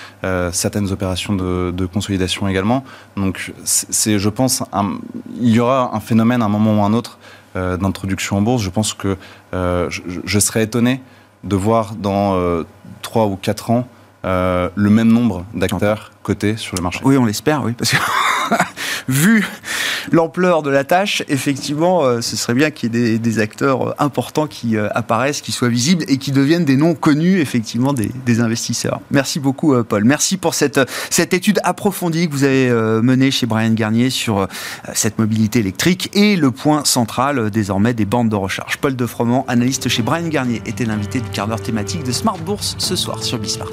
[0.53, 2.84] certaines opérations de, consolidation également.
[3.16, 4.62] Donc, c'est, je pense,
[5.40, 7.18] il y aura un phénomène à un moment ou à un autre
[7.55, 9.16] d'introduction en bourse, je pense que
[9.55, 11.00] euh, je, serais étonné
[11.44, 12.64] de voir dans euh,
[13.03, 13.86] trois ou quatre ans
[14.24, 17.00] le même nombre d'acteurs cotés sur le marché.
[17.05, 17.96] Oui, on l'espère, oui, parce que
[19.09, 19.44] vu
[20.11, 23.94] l'ampleur de la tâche, effectivement, euh, ce serait bien qu'il y ait des, acteurs euh,
[23.98, 28.11] importants qui euh, apparaissent, qui soient visibles et qui deviennent des noms connus, effectivement, des,
[28.40, 29.00] investisseurs.
[29.11, 30.05] Merci beaucoup, Paul.
[30.05, 30.80] Merci pour cette,
[31.11, 32.70] cette étude approfondie que vous avez
[33.03, 34.48] menée chez Brian Garnier sur
[34.94, 38.78] cette mobilité électrique et le point central désormais des bandes de recharge.
[38.78, 42.74] Paul Defroment, analyste chez Brian Garnier, était l'invité du quart d'heure thématique de Smart Bourse
[42.78, 43.72] ce soir sur Bismart.